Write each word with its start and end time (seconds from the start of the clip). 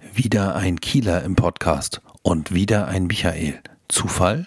Wieder 0.00 0.54
ein 0.54 0.80
Kieler 0.80 1.22
im 1.24 1.34
Podcast 1.34 2.00
und 2.22 2.54
wieder 2.54 2.86
ein 2.86 3.06
Michael. 3.06 3.60
Zufall? 3.88 4.46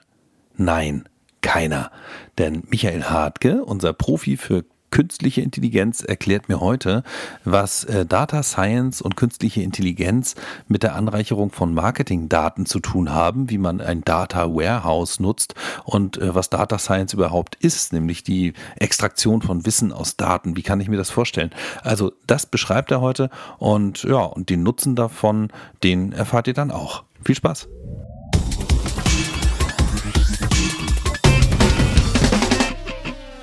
Nein, 0.56 1.10
keiner. 1.42 1.92
Denn 2.38 2.64
Michael 2.70 3.04
Hartke, 3.04 3.66
unser 3.66 3.92
Profi 3.94 4.38
für 4.38 4.64
künstliche 4.92 5.42
Intelligenz 5.42 6.02
erklärt 6.02 6.50
mir 6.50 6.60
heute, 6.60 7.04
was 7.44 7.84
äh, 7.86 8.06
Data 8.06 8.44
Science 8.44 9.02
und 9.02 9.16
künstliche 9.18 9.62
Intelligenz 9.62 10.36
mit 10.68 10.84
der 10.84 10.96
Anreicherung 10.96 11.52
von 11.52 11.74
Marketingdaten 11.74 12.66
zu 12.66 12.80
tun 12.80 13.12
haben, 13.12 13.50
wie 13.50 13.58
man 13.58 13.82
ein 13.82 14.02
Data 14.02 14.54
Warehouse 14.54 15.20
nutzt 15.20 15.56
und 15.86 16.18
äh, 16.18 16.36
was 16.36 16.50
Data 16.50 16.78
Science 16.78 17.14
überhaupt 17.14 17.56
ist, 17.56 17.94
nämlich 17.94 18.24
die 18.24 18.54
Extraktion 18.76 19.42
von 19.42 19.66
Wissen 19.66 19.92
aus 19.92 20.18
Daten. 20.18 20.56
Wie 20.56 20.64
kann 20.64 20.80
ich 20.82 20.90
mir 20.90 20.98
das 20.98 21.10
vorstellen? 21.10 21.52
Also 21.82 22.12
das 22.28 22.46
beschreibt 22.46 22.92
er 22.92 23.02
heute 23.02 23.30
und 23.58 24.04
ja, 24.04 24.20
und 24.20 24.50
den 24.50 24.64
Nutzen 24.64 24.96
davon, 24.96 25.50
den 25.84 26.12
erfahrt 26.12 26.48
ihr 26.48 26.54
dann 26.54 26.72
auch. 26.72 27.04
Viel 27.24 27.36
Spaß! 27.36 27.68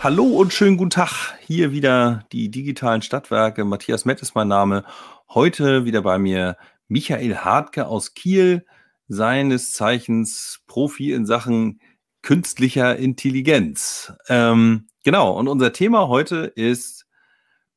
Hallo 0.01 0.23
und 0.23 0.53
schönen 0.53 0.77
guten 0.77 0.91
Tag. 0.91 1.37
Hier 1.41 1.73
wieder 1.73 2.25
die 2.31 2.53
digitalen 2.53 3.03
Stadtwerke. 3.03 3.65
Matthias 3.65 4.05
Mett 4.05 4.23
ist 4.23 4.37
mein 4.37 4.47
Name. 4.47 4.85
Heute 5.29 5.87
wieder 5.87 6.03
bei 6.03 6.21
mir 6.21 6.57
Michael 6.87 7.35
Hartke 7.35 7.89
aus 7.89 8.15
Kiel, 8.15 8.65
seines 9.09 9.73
Zeichens 9.73 10.63
Profi 10.69 11.13
in 11.13 11.27
Sachen 11.27 11.81
künstlicher 12.23 12.97
Intelligenz. 12.97 14.13
Ähm, 14.29 14.87
genau, 15.03 15.37
und 15.37 15.49
unser 15.49 15.73
Thema 15.73 16.07
heute 16.07 16.53
ist, 16.55 17.07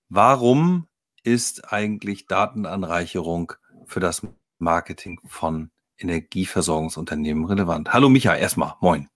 warum 0.07 0.87
ist 1.23 1.73
eigentlich 1.73 2.27
Datenanreicherung 2.27 3.53
für 3.87 3.99
das 3.99 4.21
Marketing 4.59 5.19
von 5.25 5.71
Energieversorgungsunternehmen 5.97 7.45
relevant? 7.45 7.93
Hallo 7.93 8.09
Michael, 8.09 8.39
erstmal, 8.39 8.75
moin. 8.79 9.09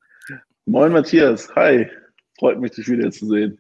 Moin 0.65 0.91
Matthias, 0.91 1.55
hi. 1.55 1.87
Freut 2.37 2.59
mich, 2.59 2.71
dich 2.71 2.87
wiederzusehen. 2.87 3.57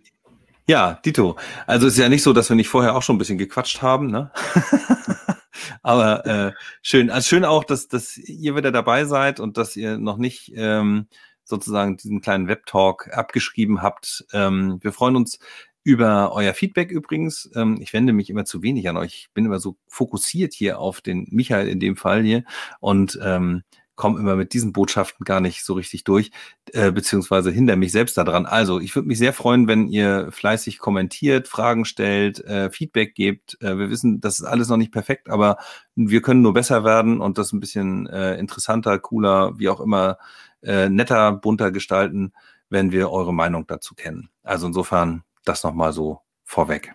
Ja, 0.67 0.99
Dito. 1.05 1.37
Also 1.67 1.87
es 1.87 1.93
ist 1.93 1.99
ja 1.99 2.09
nicht 2.09 2.23
so, 2.23 2.33
dass 2.33 2.49
wir 2.49 2.55
nicht 2.55 2.69
vorher 2.69 2.95
auch 2.95 3.03
schon 3.03 3.15
ein 3.15 3.19
bisschen 3.19 3.37
gequatscht 3.37 3.81
haben, 3.81 4.07
ne? 4.07 4.31
Aber 5.83 6.25
äh, 6.25 6.51
schön. 6.81 7.09
Also 7.11 7.27
schön 7.27 7.45
auch, 7.45 7.63
dass, 7.63 7.87
dass 7.87 8.17
ihr 8.17 8.55
wieder 8.55 8.71
dabei 8.71 9.05
seid 9.05 9.39
und 9.39 9.57
dass 9.57 9.75
ihr 9.75 9.97
noch 9.97 10.17
nicht 10.17 10.51
ähm, 10.55 11.07
sozusagen 11.43 11.97
diesen 11.97 12.21
kleinen 12.21 12.47
Webtalk 12.47 13.09
abgeschrieben 13.13 13.83
habt. 13.83 14.25
Ähm, 14.33 14.79
wir 14.81 14.91
freuen 14.91 15.15
uns 15.15 15.39
über 15.83 16.33
euer 16.33 16.55
Feedback 16.55 16.89
übrigens. 16.89 17.49
Ähm, 17.55 17.77
ich 17.79 17.93
wende 17.93 18.11
mich 18.11 18.31
immer 18.31 18.45
zu 18.45 18.63
wenig 18.63 18.89
an 18.89 18.97
euch. 18.97 19.13
Ich 19.15 19.29
bin 19.33 19.45
immer 19.45 19.59
so 19.59 19.77
fokussiert 19.87 20.53
hier 20.53 20.79
auf 20.79 21.01
den 21.01 21.27
Michael 21.29 21.67
in 21.67 21.79
dem 21.79 21.95
Fall 21.95 22.23
hier. 22.23 22.43
Und 22.79 23.19
ähm, 23.23 23.63
komme 23.95 24.19
immer 24.19 24.35
mit 24.35 24.53
diesen 24.53 24.73
Botschaften 24.73 25.23
gar 25.23 25.39
nicht 25.39 25.63
so 25.63 25.73
richtig 25.73 26.03
durch, 26.03 26.31
äh, 26.73 26.91
beziehungsweise 26.91 27.51
hindere 27.51 27.77
mich 27.77 27.91
selbst 27.91 28.17
daran. 28.17 28.45
Also, 28.45 28.79
ich 28.79 28.95
würde 28.95 29.07
mich 29.07 29.17
sehr 29.17 29.33
freuen, 29.33 29.67
wenn 29.67 29.87
ihr 29.87 30.31
fleißig 30.31 30.79
kommentiert, 30.79 31.47
Fragen 31.47 31.85
stellt, 31.85 32.43
äh, 32.45 32.69
Feedback 32.69 33.15
gebt. 33.15 33.57
Äh, 33.61 33.77
wir 33.77 33.89
wissen, 33.89 34.21
das 34.21 34.39
ist 34.39 34.45
alles 34.45 34.67
noch 34.67 34.77
nicht 34.77 34.91
perfekt, 34.91 35.29
aber 35.29 35.57
wir 35.95 36.21
können 36.21 36.41
nur 36.41 36.53
besser 36.53 36.83
werden 36.83 37.21
und 37.21 37.37
das 37.37 37.53
ein 37.53 37.59
bisschen 37.59 38.07
äh, 38.07 38.37
interessanter, 38.37 38.99
cooler, 38.99 39.57
wie 39.57 39.69
auch 39.69 39.79
immer, 39.79 40.17
äh, 40.61 40.89
netter, 40.89 41.31
bunter 41.31 41.71
gestalten, 41.71 42.33
wenn 42.69 42.91
wir 42.91 43.11
eure 43.11 43.33
Meinung 43.33 43.67
dazu 43.67 43.95
kennen. 43.95 44.29
Also 44.43 44.67
insofern 44.67 45.23
das 45.43 45.63
nochmal 45.63 45.93
so 45.93 46.21
vorweg. 46.43 46.93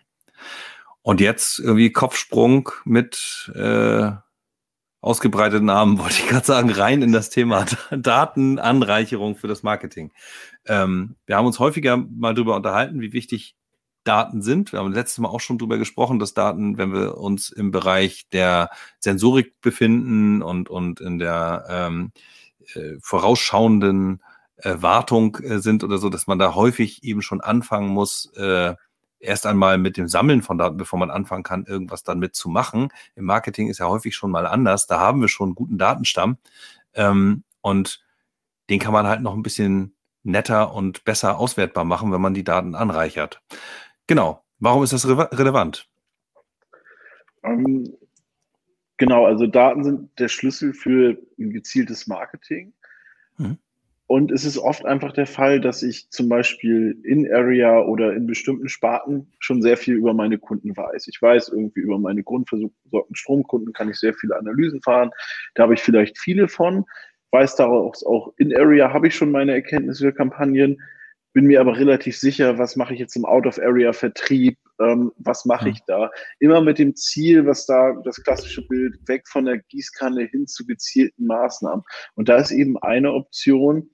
Und 1.03 1.21
jetzt 1.21 1.59
irgendwie 1.59 1.93
Kopfsprung 1.93 2.71
mit 2.85 3.51
äh, 3.55 4.11
ausgebreiteten 5.01 5.67
Namen, 5.67 5.99
wollte 6.01 6.21
ich 6.21 6.29
gerade 6.29 6.47
sagen, 6.47 6.71
rein 6.71 7.03
in 7.03 7.13
das 7.13 7.31
Thema 7.31 7.67
Datenanreicherung 7.91 9.37
für 9.37 9.49
das 9.49 9.63
Marketing. 9.63 10.13
Ähm, 10.67 11.17
wir 11.27 11.37
haben 11.37 11.47
uns 11.47 11.59
häufiger 11.59 11.97
mal 11.97 12.35
darüber 12.35 12.57
unterhalten, 12.57 13.01
wie 13.01 13.13
wichtig 13.13 13.57
Daten 14.05 14.41
sind. 14.43 14.73
Wir 14.73 14.79
haben 14.79 14.93
letztes 14.93 15.19
Mal 15.19 15.29
auch 15.29 15.41
schon 15.41 15.59
darüber 15.59 15.79
gesprochen, 15.79 16.19
dass 16.19 16.33
Daten, 16.33 16.79
wenn 16.79 16.93
wir 16.93 17.19
uns 17.19 17.51
im 17.51 17.71
Bereich 17.71 18.29
der 18.31 18.71
Sensorik 18.99 19.61
befinden 19.61 20.43
und, 20.43 20.71
und 20.71 21.01
in 21.01 21.19
der 21.19 21.67
ähm, 21.69 22.13
äh, 22.75 22.97
vorausschauenden 23.03 24.23
äh, 24.57 24.77
Wartung 24.79 25.37
äh, 25.37 25.59
sind 25.59 25.85
oder 25.85 25.99
so, 25.99 26.09
dass 26.09 26.27
man 26.27 26.39
da 26.39 26.55
häufig 26.55 27.03
eben 27.03 27.21
schon 27.23 27.41
anfangen 27.41 27.89
muss, 27.89 28.33
äh, 28.37 28.75
erst 29.21 29.47
einmal 29.47 29.79
mit 29.79 29.97
dem 29.97 30.09
Sammeln 30.09 30.43
von 30.43 30.59
Daten, 30.59 30.77
bevor 30.77 30.99
man 30.99 31.11
anfangen 31.11 31.43
kann, 31.43 31.65
irgendwas 31.67 32.03
dann 32.03 32.19
mitzumachen. 32.19 32.89
Im 33.15 33.25
Marketing 33.25 33.69
ist 33.69 33.79
ja 33.79 33.89
häufig 33.89 34.17
schon 34.17 34.31
mal 34.31 34.47
anders. 34.47 34.87
Da 34.87 34.99
haben 34.99 35.21
wir 35.21 35.29
schon 35.29 35.51
einen 35.51 35.55
guten 35.55 35.79
Datenstamm. 35.79 36.39
Ähm, 36.95 37.45
und 37.61 38.05
den 38.71 38.81
kann 38.81 38.93
man 38.93 39.07
halt 39.07 39.21
noch 39.21 39.35
ein 39.35 39.43
bisschen 39.43 39.95
netter 40.23 40.75
und 40.75 41.05
besser 41.05 41.39
auswertbar 41.39 41.85
machen, 41.85 42.13
wenn 42.13 42.21
man 42.21 42.35
die 42.35 42.45
Daten 42.45 42.75
anreichert. 42.75 43.43
Genau. 44.07 44.43
Warum 44.59 44.83
ist 44.83 44.93
das 44.93 45.09
re 45.09 45.31
relevant? 45.33 45.89
Um, 47.43 47.67
ähm, 47.67 47.97
genau, 48.99 49.25
also 49.25 49.47
Daten 49.47 49.85
sind 49.85 50.19
der 50.19 50.29
Schlüssel 50.29 50.75
für 50.75 51.17
ein 51.39 51.51
gezieltes 51.51 52.07
Marketing. 52.07 52.75
Mhm. 53.39 53.59
Und 54.11 54.33
es 54.33 54.45
ist 54.45 54.59
oft 54.59 54.85
einfach 54.87 55.13
der 55.13 55.29
Fall, 55.29 55.61
dass 55.61 55.85
ich 55.85 56.11
zum 56.11 56.29
Beispiel 56.29 56.99
in 57.05 57.33
Area 57.33 57.79
oder 57.79 58.13
in 58.13 58.27
bestimmten 58.27 58.69
Sparten 58.69 59.31
schon 59.39 59.63
sehr 59.63 59.77
viel 59.77 59.95
über 59.95 60.15
meine 60.15 60.37
Kunden 60.37 60.77
weiß. 60.77 61.07
Ich 61.07 61.23
weiß 61.23 61.51
irgendwie 61.51 61.79
über 61.79 61.97
meine 61.97 62.25
grundversorgten 62.25 63.15
Stromkunden 63.15 63.73
kann 63.73 63.89
ich 63.89 64.01
sehr 64.01 64.13
viele 64.13 64.37
Analysen 64.37 64.83
fahren. 64.83 65.13
Da 65.55 65.63
habe 65.63 65.75
ich 65.75 65.81
vielleicht 65.81 66.19
viele 66.19 66.49
von. 66.49 66.87
Weiß 67.31 67.55
daraus 67.55 68.05
auch 68.05 68.35
in 68.37 68.53
Area 68.53 68.93
habe 68.93 69.07
ich 69.07 69.15
schon 69.15 69.31
meine 69.31 69.53
Erkenntnisse 69.53 70.07
für 70.07 70.13
Kampagnen. 70.13 70.83
Bin 71.33 71.47
mir 71.47 71.61
aber 71.61 71.79
relativ 71.79 72.19
sicher, 72.19 72.59
was 72.59 72.75
mache 72.75 72.95
ich 72.95 72.99
jetzt 72.99 73.15
im 73.15 73.25
Out-of-Area-Vertrieb, 73.25 74.59
ähm, 74.81 75.13
was 75.19 75.45
mache 75.45 75.69
ich 75.69 75.79
da? 75.87 76.11
Immer 76.41 76.61
mit 76.61 76.81
dem 76.81 76.97
Ziel, 76.97 77.47
was 77.47 77.65
da 77.65 77.93
das 78.05 78.21
klassische 78.25 78.67
Bild, 78.67 78.97
weg 79.07 79.29
von 79.29 79.45
der 79.45 79.59
Gießkanne 79.59 80.25
hin 80.25 80.49
zu 80.49 80.67
gezielten 80.67 81.29
Maßnahmen. 81.29 81.85
Und 82.17 82.29
da 82.29 82.39
ist 82.39 82.51
eben 82.51 82.77
eine 82.79 83.13
Option, 83.13 83.89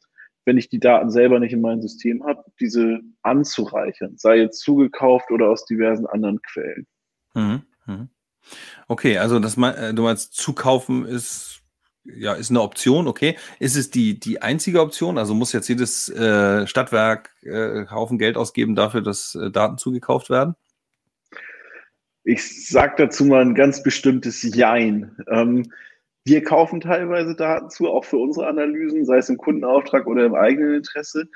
wenn 0.47 0.57
ich 0.57 0.69
die 0.71 0.81
Daten 0.81 1.11
selber 1.11 1.39
nicht 1.41 1.53
in 1.53 1.61
meinem 1.61 1.83
System 1.83 2.25
habe, 2.25 2.45
diese 2.61 3.01
anzureichern, 3.23 4.17
sei 4.17 4.39
jetzt 4.39 4.61
zugekauft 4.61 5.31
oder 5.31 5.51
aus 5.51 5.67
diversen 5.67 6.07
anderen 6.07 6.41
Quellen. 6.41 6.87
Mhm. 7.35 7.63
Mhm. 7.85 8.09
Okay, 8.87 9.19
also 9.19 9.41
das 9.41 9.59
äh, 9.59 9.93
du 9.93 10.03
meinst, 10.03 10.35
zukaufen 10.35 11.05
ist 11.05 11.61
ja 12.05 12.35
ist 12.35 12.51
eine 12.51 12.63
Option, 12.63 13.09
okay. 13.09 13.37
Ist 13.59 13.77
es 13.77 13.91
die, 13.91 14.21
die 14.21 14.41
einzige 14.41 14.81
Option? 14.81 15.19
Also 15.19 15.35
muss 15.35 15.53
jetzt 15.53 15.69
jedes 15.69 16.09
äh, 16.09 16.65
Stadtwerk 16.69 17.31
äh, 17.43 17.87
Haufen 17.91 18.17
Geld 18.17 18.37
ausgeben 18.37 18.77
dafür, 18.77 19.03
dass 19.03 19.35
äh, 19.35 19.51
Daten 19.51 19.79
zugekauft 19.79 20.31
werden? 20.31 20.55
Ich 22.23 22.69
sage 22.69 22.95
dazu 22.99 23.25
mal 23.25 23.43
ein 23.43 23.57
ganz 23.57 23.83
bestimmtes 23.83 24.43
Jein. 24.43 25.17
Ähm, 25.29 25.73
wir 26.27 26.43
kaufen 26.43 26.81
teilweise 26.81 27.37
Daten 27.37 27.71
zu, 27.71 27.89
auch 27.89 28.05
für 28.05 28.19
unsere 28.19 28.49
Analysen, 28.49 29.05
sei 29.05 29.19
es 29.19 29.29
im 29.29 29.37
Kundenauftrag 29.37 30.09
oder 30.09 30.27
im 30.27 30.35
eigenen 30.35 30.75
Interesse, 30.75 31.21
mhm. 31.21 31.29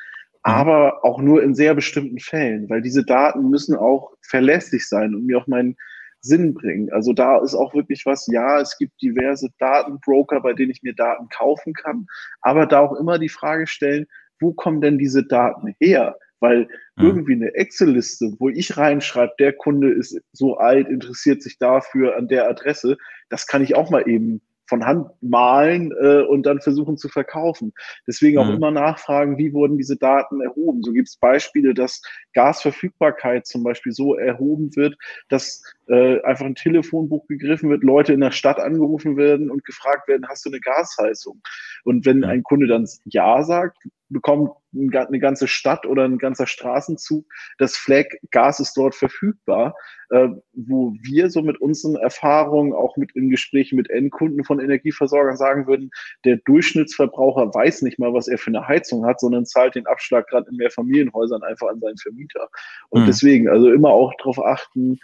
aber 0.42 1.04
auch 1.04 1.20
nur 1.20 1.42
in 1.44 1.54
sehr 1.54 1.74
bestimmten 1.74 2.18
Fällen, 2.18 2.68
weil 2.68 2.82
diese 2.82 3.04
Daten 3.04 3.48
müssen 3.48 3.76
auch 3.76 4.12
verlässlich 4.20 4.88
sein 4.88 5.14
und 5.14 5.26
mir 5.26 5.38
auch 5.38 5.46
meinen 5.46 5.76
Sinn 6.22 6.54
bringen. 6.54 6.90
Also 6.92 7.12
da 7.12 7.38
ist 7.38 7.54
auch 7.54 7.72
wirklich 7.72 8.04
was, 8.04 8.26
ja, 8.26 8.60
es 8.60 8.76
gibt 8.78 9.00
diverse 9.00 9.48
Datenbroker, 9.58 10.40
bei 10.40 10.54
denen 10.54 10.72
ich 10.72 10.82
mir 10.82 10.94
Daten 10.94 11.28
kaufen 11.28 11.72
kann, 11.72 12.06
aber 12.40 12.66
da 12.66 12.80
auch 12.80 12.96
immer 12.96 13.20
die 13.20 13.28
Frage 13.28 13.68
stellen, 13.68 14.06
wo 14.40 14.52
kommen 14.52 14.80
denn 14.80 14.98
diese 14.98 15.24
Daten 15.24 15.72
her? 15.78 16.16
Weil 16.40 16.68
mhm. 16.96 17.06
irgendwie 17.06 17.34
eine 17.34 17.54
Excel-Liste, 17.54 18.34
wo 18.40 18.48
ich 18.48 18.76
reinschreibe, 18.76 19.34
der 19.38 19.52
Kunde 19.52 19.92
ist 19.92 20.20
so 20.32 20.56
alt, 20.56 20.88
interessiert 20.88 21.42
sich 21.42 21.58
dafür 21.58 22.16
an 22.16 22.26
der 22.26 22.48
Adresse, 22.48 22.96
das 23.28 23.46
kann 23.46 23.62
ich 23.62 23.76
auch 23.76 23.90
mal 23.90 24.08
eben 24.08 24.42
von 24.70 24.86
Hand 24.86 25.08
malen 25.20 25.92
äh, 26.00 26.22
und 26.22 26.46
dann 26.46 26.60
versuchen 26.60 26.96
zu 26.96 27.08
verkaufen. 27.08 27.74
Deswegen 28.06 28.38
auch 28.38 28.46
mhm. 28.46 28.54
immer 28.54 28.70
nachfragen, 28.70 29.36
wie 29.36 29.52
wurden 29.52 29.76
diese 29.76 29.96
Daten 29.96 30.40
erhoben. 30.40 30.82
So 30.82 30.92
gibt 30.92 31.08
es 31.08 31.16
Beispiele, 31.16 31.74
dass 31.74 32.00
Gasverfügbarkeit 32.32 33.46
zum 33.46 33.64
Beispiel 33.64 33.92
so 33.92 34.14
erhoben 34.14 34.74
wird, 34.76 34.96
dass 35.28 35.62
äh, 35.90 36.22
einfach 36.22 36.46
ein 36.46 36.54
Telefonbuch 36.54 37.26
gegriffen 37.26 37.68
wird, 37.68 37.82
Leute 37.82 38.12
in 38.12 38.20
der 38.20 38.30
Stadt 38.30 38.60
angerufen 38.60 39.16
werden 39.16 39.50
und 39.50 39.64
gefragt 39.64 40.06
werden, 40.08 40.26
hast 40.28 40.44
du 40.44 40.50
eine 40.50 40.60
Gasheizung? 40.60 41.40
Und 41.84 42.06
wenn 42.06 42.24
ein 42.24 42.42
Kunde 42.42 42.68
dann 42.68 42.88
Ja 43.06 43.42
sagt, 43.42 43.76
bekommt 44.08 44.50
eine 44.72 45.18
ganze 45.18 45.48
Stadt 45.48 45.86
oder 45.86 46.04
ein 46.04 46.18
ganzer 46.18 46.46
Straßenzug 46.46 47.24
das 47.58 47.76
Flag, 47.76 48.06
Gas 48.30 48.60
ist 48.60 48.76
dort 48.76 48.94
verfügbar, 48.94 49.74
äh, 50.10 50.28
wo 50.52 50.92
wir 51.02 51.30
so 51.30 51.42
mit 51.42 51.60
unseren 51.60 51.96
Erfahrungen, 51.96 52.72
auch 52.72 52.96
mit 52.96 53.14
in 53.16 53.30
Gesprächen 53.30 53.76
mit 53.76 53.90
Endkunden 53.90 54.44
von 54.44 54.60
Energieversorgern 54.60 55.36
sagen 55.36 55.66
würden, 55.66 55.90
der 56.24 56.36
Durchschnittsverbraucher 56.36 57.54
weiß 57.54 57.82
nicht 57.82 57.98
mal, 57.98 58.12
was 58.12 58.28
er 58.28 58.38
für 58.38 58.48
eine 58.48 58.66
Heizung 58.66 59.06
hat, 59.06 59.20
sondern 59.20 59.46
zahlt 59.46 59.74
den 59.74 59.86
Abschlag 59.86 60.28
gerade 60.28 60.48
in 60.50 60.56
Mehrfamilienhäusern 60.56 61.42
einfach 61.42 61.68
an 61.68 61.80
seinen 61.80 61.98
Vermieter. 61.98 62.48
Und 62.90 63.02
mhm. 63.02 63.06
deswegen, 63.06 63.48
also 63.48 63.72
immer 63.72 63.90
auch 63.90 64.12
darauf 64.18 64.44
achten, 64.44 64.98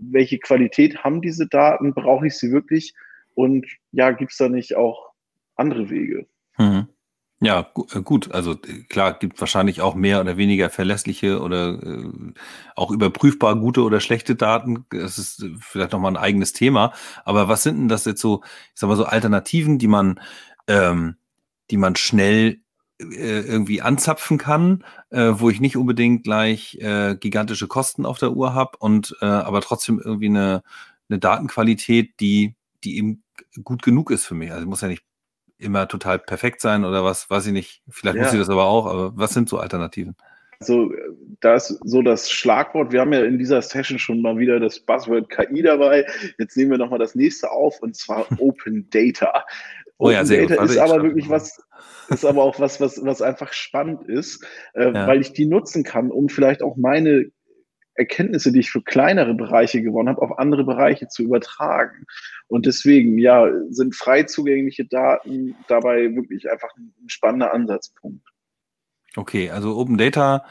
welche 0.00 0.38
Qualität 0.38 1.04
haben 1.04 1.20
diese 1.22 1.46
Daten, 1.46 1.94
brauche 1.94 2.26
ich 2.26 2.38
sie 2.38 2.52
wirklich 2.52 2.94
Und 3.34 3.66
ja, 3.92 4.10
gibt 4.10 4.32
es 4.32 4.38
da 4.38 4.48
nicht 4.48 4.76
auch 4.76 5.10
andere 5.56 5.90
Wege? 5.90 6.26
Mhm. 6.58 6.88
Ja, 7.42 7.72
äh, 7.94 8.02
gut. 8.02 8.32
Also 8.32 8.52
äh, 8.52 8.82
klar, 8.88 9.14
gibt 9.18 9.40
wahrscheinlich 9.40 9.80
auch 9.80 9.94
mehr 9.94 10.20
oder 10.20 10.36
weniger 10.36 10.68
verlässliche 10.68 11.40
oder 11.40 11.82
äh, 11.82 12.32
auch 12.76 12.90
überprüfbar 12.90 13.56
gute 13.56 13.82
oder 13.82 14.00
schlechte 14.00 14.36
Daten. 14.36 14.84
Das 14.90 15.18
ist 15.18 15.42
äh, 15.42 15.54
vielleicht 15.58 15.92
nochmal 15.92 16.12
ein 16.12 16.22
eigenes 16.22 16.52
Thema. 16.52 16.92
Aber 17.24 17.48
was 17.48 17.62
sind 17.62 17.78
denn 17.78 17.88
das 17.88 18.04
jetzt 18.04 18.20
so, 18.20 18.42
ich 18.44 18.80
sag 18.80 18.88
mal 18.88 18.96
so 18.96 19.06
Alternativen, 19.06 19.78
die 19.78 19.88
man, 19.88 20.20
ähm, 20.66 21.16
die 21.70 21.78
man 21.78 21.96
schnell 21.96 22.60
irgendwie 23.00 23.82
anzapfen 23.82 24.38
kann, 24.38 24.84
äh, 25.10 25.32
wo 25.34 25.50
ich 25.50 25.60
nicht 25.60 25.76
unbedingt 25.76 26.24
gleich 26.24 26.76
äh, 26.80 27.16
gigantische 27.16 27.66
Kosten 27.66 28.04
auf 28.04 28.18
der 28.18 28.32
Uhr 28.32 28.54
habe 28.54 28.76
und 28.78 29.16
äh, 29.20 29.26
aber 29.26 29.60
trotzdem 29.60 30.00
irgendwie 30.04 30.28
eine, 30.28 30.62
eine 31.08 31.18
Datenqualität, 31.18 32.20
die, 32.20 32.54
die 32.84 32.98
eben 32.98 33.22
gut 33.64 33.82
genug 33.82 34.10
ist 34.10 34.26
für 34.26 34.34
mich. 34.34 34.52
Also 34.52 34.66
muss 34.66 34.82
ja 34.82 34.88
nicht 34.88 35.04
immer 35.58 35.88
total 35.88 36.18
perfekt 36.18 36.60
sein 36.60 36.84
oder 36.84 37.04
was, 37.04 37.28
weiß 37.30 37.46
ich 37.46 37.52
nicht. 37.52 37.82
Vielleicht 37.88 38.16
ja. 38.16 38.22
muss 38.22 38.32
sie 38.32 38.38
das 38.38 38.48
aber 38.48 38.64
auch, 38.64 38.86
aber 38.86 39.12
was 39.16 39.32
sind 39.32 39.48
so 39.48 39.58
Alternativen? 39.58 40.16
Also, 40.60 40.92
da 41.40 41.54
ist 41.54 41.78
so 41.84 42.02
das 42.02 42.30
Schlagwort. 42.30 42.92
Wir 42.92 43.00
haben 43.00 43.14
ja 43.14 43.24
in 43.24 43.38
dieser 43.38 43.62
Session 43.62 43.98
schon 43.98 44.20
mal 44.20 44.36
wieder 44.36 44.60
das 44.60 44.78
Buzzword 44.78 45.30
KI 45.30 45.62
dabei. 45.62 46.04
Jetzt 46.38 46.54
nehmen 46.54 46.72
wir 46.72 46.76
nochmal 46.76 46.98
das 46.98 47.14
nächste 47.14 47.50
auf 47.50 47.80
und 47.80 47.96
zwar 47.96 48.26
Open 48.38 48.86
Data. 48.90 49.46
Oh 50.00 50.10
ja, 50.10 50.24
sehr 50.24 50.46
Data 50.46 50.62
gut. 50.62 50.70
ist 50.70 50.78
aber 50.78 51.02
wirklich 51.02 51.28
was, 51.28 51.62
ist 52.08 52.24
aber 52.24 52.42
auch 52.42 52.58
was, 52.58 52.80
was, 52.80 53.04
was 53.04 53.20
einfach 53.20 53.52
spannend 53.52 54.08
ist, 54.08 54.42
äh, 54.72 54.92
ja. 54.92 55.06
weil 55.06 55.20
ich 55.20 55.34
die 55.34 55.44
nutzen 55.44 55.84
kann, 55.84 56.10
um 56.10 56.30
vielleicht 56.30 56.62
auch 56.62 56.76
meine 56.76 57.26
Erkenntnisse, 57.94 58.50
die 58.50 58.60
ich 58.60 58.70
für 58.70 58.80
kleinere 58.80 59.34
Bereiche 59.34 59.82
gewonnen 59.82 60.08
habe, 60.08 60.22
auf 60.22 60.38
andere 60.38 60.64
Bereiche 60.64 61.08
zu 61.08 61.22
übertragen. 61.22 62.06
Und 62.48 62.64
deswegen, 62.64 63.18
ja, 63.18 63.46
sind 63.68 63.94
frei 63.94 64.22
zugängliche 64.22 64.86
Daten 64.86 65.54
dabei 65.68 66.14
wirklich 66.14 66.50
einfach 66.50 66.70
ein 66.78 66.94
spannender 67.08 67.52
Ansatzpunkt. 67.52 68.26
Okay, 69.16 69.50
also 69.50 69.76
Open 69.76 69.98
Data 69.98 70.46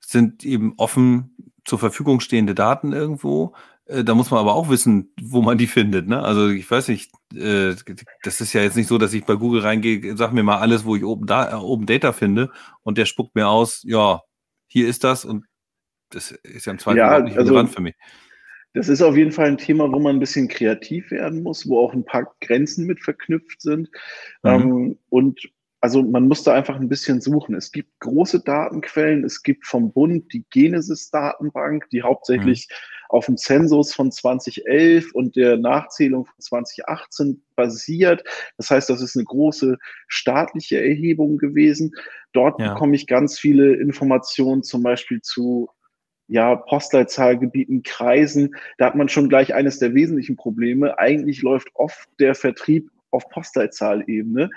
sind 0.00 0.44
eben 0.44 0.74
offen 0.78 1.52
zur 1.64 1.78
Verfügung 1.78 2.18
stehende 2.18 2.56
Daten 2.56 2.92
irgendwo. 2.92 3.54
Äh, 3.88 4.04
da 4.04 4.14
muss 4.14 4.30
man 4.30 4.40
aber 4.40 4.54
auch 4.54 4.68
wissen, 4.68 5.12
wo 5.20 5.42
man 5.42 5.58
die 5.58 5.66
findet. 5.66 6.06
Ne? 6.06 6.22
Also 6.22 6.48
ich 6.48 6.70
weiß 6.70 6.88
nicht, 6.88 7.10
äh, 7.34 7.74
das 8.22 8.40
ist 8.40 8.52
ja 8.52 8.62
jetzt 8.62 8.76
nicht 8.76 8.86
so, 8.86 8.98
dass 8.98 9.14
ich 9.14 9.24
bei 9.24 9.34
Google 9.34 9.62
reingehe, 9.62 10.16
sag 10.16 10.32
mir 10.32 10.42
mal 10.42 10.58
alles, 10.58 10.84
wo 10.84 10.94
ich 10.94 11.04
Open, 11.04 11.28
Open 11.30 11.86
Data 11.86 12.12
finde 12.12 12.50
und 12.82 12.98
der 12.98 13.06
spuckt 13.06 13.34
mir 13.34 13.48
aus, 13.48 13.82
ja, 13.84 14.20
hier 14.66 14.88
ist 14.88 15.04
das 15.04 15.24
und 15.24 15.44
das 16.10 16.30
ist 16.30 16.66
ja 16.66 16.72
im 16.72 16.78
Zweifel 16.78 16.98
ja, 16.98 17.20
nicht 17.20 17.36
also, 17.36 17.52
relevant 17.52 17.74
für 17.74 17.82
mich. 17.82 17.94
Das 18.74 18.88
ist 18.88 19.02
auf 19.02 19.16
jeden 19.16 19.32
Fall 19.32 19.46
ein 19.46 19.58
Thema, 19.58 19.90
wo 19.90 19.98
man 19.98 20.16
ein 20.16 20.20
bisschen 20.20 20.48
kreativ 20.48 21.10
werden 21.10 21.42
muss, 21.42 21.68
wo 21.68 21.80
auch 21.80 21.92
ein 21.94 22.04
paar 22.04 22.34
Grenzen 22.40 22.86
mit 22.86 23.00
verknüpft 23.02 23.60
sind. 23.60 23.88
Mhm. 24.42 24.50
Ähm, 24.50 24.98
und 25.08 25.40
also 25.80 26.02
man 26.02 26.26
muss 26.26 26.42
da 26.42 26.54
einfach 26.54 26.76
ein 26.76 26.88
bisschen 26.88 27.20
suchen. 27.20 27.54
Es 27.54 27.70
gibt 27.70 28.00
große 28.00 28.40
Datenquellen. 28.40 29.24
Es 29.24 29.42
gibt 29.42 29.66
vom 29.66 29.92
Bund 29.92 30.32
die 30.32 30.44
Genesis-Datenbank, 30.50 31.88
die 31.90 32.02
hauptsächlich 32.02 32.68
mhm. 32.68 32.74
auf 33.10 33.26
dem 33.26 33.36
Zensus 33.36 33.94
von 33.94 34.10
2011 34.10 35.12
und 35.14 35.36
der 35.36 35.56
Nachzählung 35.56 36.24
von 36.26 36.34
2018 36.40 37.44
basiert. 37.54 38.24
Das 38.56 38.70
heißt, 38.70 38.90
das 38.90 39.00
ist 39.00 39.16
eine 39.16 39.24
große 39.24 39.78
staatliche 40.08 40.80
Erhebung 40.80 41.38
gewesen. 41.38 41.92
Dort 42.32 42.60
ja. 42.60 42.72
bekomme 42.72 42.96
ich 42.96 43.06
ganz 43.06 43.38
viele 43.38 43.74
Informationen, 43.74 44.64
zum 44.64 44.82
Beispiel 44.82 45.20
zu 45.20 45.68
ja, 46.28 46.56
Postleitzahlgebieten, 46.56 47.82
Kreisen, 47.82 48.54
da 48.76 48.86
hat 48.86 48.94
man 48.94 49.08
schon 49.08 49.30
gleich 49.30 49.54
eines 49.54 49.78
der 49.78 49.94
wesentlichen 49.94 50.36
Probleme. 50.36 50.98
Eigentlich 50.98 51.40
läuft 51.40 51.68
oft 51.72 52.06
der 52.20 52.34
Vertrieb 52.34 52.90
auf 53.10 53.28
Postleitzahlebene. 53.30 54.50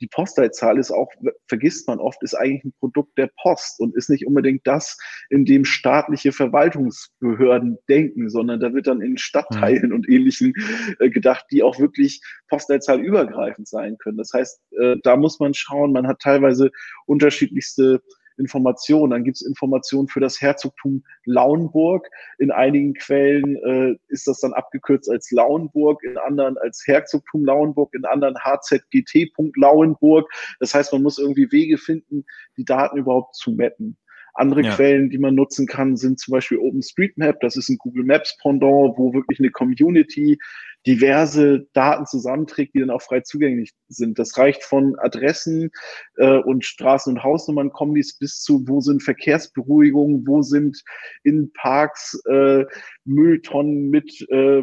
Die 0.00 0.08
Postleitzahl 0.08 0.78
ist 0.78 0.90
auch, 0.90 1.10
vergisst 1.48 1.88
man 1.88 1.98
oft, 1.98 2.22
ist 2.22 2.34
eigentlich 2.34 2.64
ein 2.64 2.74
Produkt 2.78 3.16
der 3.16 3.30
Post 3.40 3.80
und 3.80 3.96
ist 3.96 4.10
nicht 4.10 4.26
unbedingt 4.26 4.66
das, 4.66 4.98
in 5.30 5.44
dem 5.44 5.64
staatliche 5.64 6.32
Verwaltungsbehörden 6.32 7.78
denken, 7.88 8.28
sondern 8.28 8.60
da 8.60 8.72
wird 8.74 8.86
dann 8.86 9.00
in 9.00 9.18
Stadtteilen 9.18 9.90
mhm. 9.90 9.94
und 9.94 10.08
Ähnlichem 10.08 10.52
äh, 10.98 11.10
gedacht, 11.10 11.46
die 11.50 11.62
auch 11.62 11.78
wirklich 11.78 12.20
postleitzahlübergreifend 12.48 13.68
sein 13.68 13.96
können. 13.98 14.18
Das 14.18 14.32
heißt, 14.32 14.60
äh, 14.78 14.96
da 15.02 15.16
muss 15.16 15.40
man 15.40 15.54
schauen, 15.54 15.92
man 15.92 16.06
hat 16.06 16.20
teilweise 16.20 16.70
unterschiedlichste 17.06 18.02
Informationen. 18.38 19.10
Dann 19.10 19.24
gibt 19.24 19.36
es 19.36 19.46
Informationen 19.46 20.08
für 20.08 20.20
das 20.20 20.40
Herzogtum 20.40 21.04
Lauenburg. 21.24 22.08
In 22.38 22.50
einigen 22.50 22.94
Quellen 22.94 23.56
äh, 23.56 23.96
ist 24.08 24.26
das 24.26 24.40
dann 24.40 24.52
abgekürzt 24.52 25.10
als 25.10 25.30
Lauenburg, 25.30 26.02
in 26.02 26.16
anderen 26.18 26.58
als 26.58 26.82
Herzogtum 26.86 27.44
Lauenburg, 27.44 27.94
in 27.94 28.04
anderen 28.04 28.36
HZGT. 28.36 29.32
Lauenburg. 29.56 30.30
Das 30.60 30.74
heißt, 30.74 30.92
man 30.92 31.02
muss 31.02 31.18
irgendwie 31.18 31.50
Wege 31.52 31.78
finden, 31.78 32.24
die 32.56 32.64
Daten 32.64 32.98
überhaupt 32.98 33.34
zu 33.34 33.52
mappen. 33.52 33.96
Andere 34.38 34.62
ja. 34.62 34.74
Quellen, 34.74 35.10
die 35.10 35.18
man 35.18 35.34
nutzen 35.34 35.66
kann, 35.66 35.96
sind 35.96 36.18
zum 36.18 36.32
Beispiel 36.32 36.58
OpenStreetMap. 36.58 37.40
Das 37.40 37.56
ist 37.56 37.68
ein 37.68 37.78
Google 37.78 38.04
Maps 38.04 38.36
Pendant, 38.40 38.96
wo 38.96 39.12
wirklich 39.12 39.38
eine 39.38 39.50
Community 39.50 40.38
diverse 40.86 41.66
Daten 41.72 42.06
zusammenträgt, 42.06 42.74
die 42.74 42.80
dann 42.80 42.90
auch 42.90 43.02
frei 43.02 43.20
zugänglich 43.20 43.72
sind. 43.88 44.18
Das 44.18 44.38
reicht 44.38 44.62
von 44.62 44.96
Adressen 45.00 45.70
äh, 46.16 46.38
und 46.38 46.64
Straßen- 46.64 47.08
und 47.08 47.24
Hausnummern 47.24 47.72
Kombis 47.72 48.16
bis 48.18 48.40
zu, 48.40 48.62
wo 48.68 48.80
sind 48.80 49.02
Verkehrsberuhigungen, 49.02 50.26
wo 50.26 50.42
sind 50.42 50.82
in 51.24 51.52
Parks 51.52 52.20
äh, 52.26 52.64
Mülltonnen 53.04 53.90
mit 53.90 54.26
äh, 54.30 54.62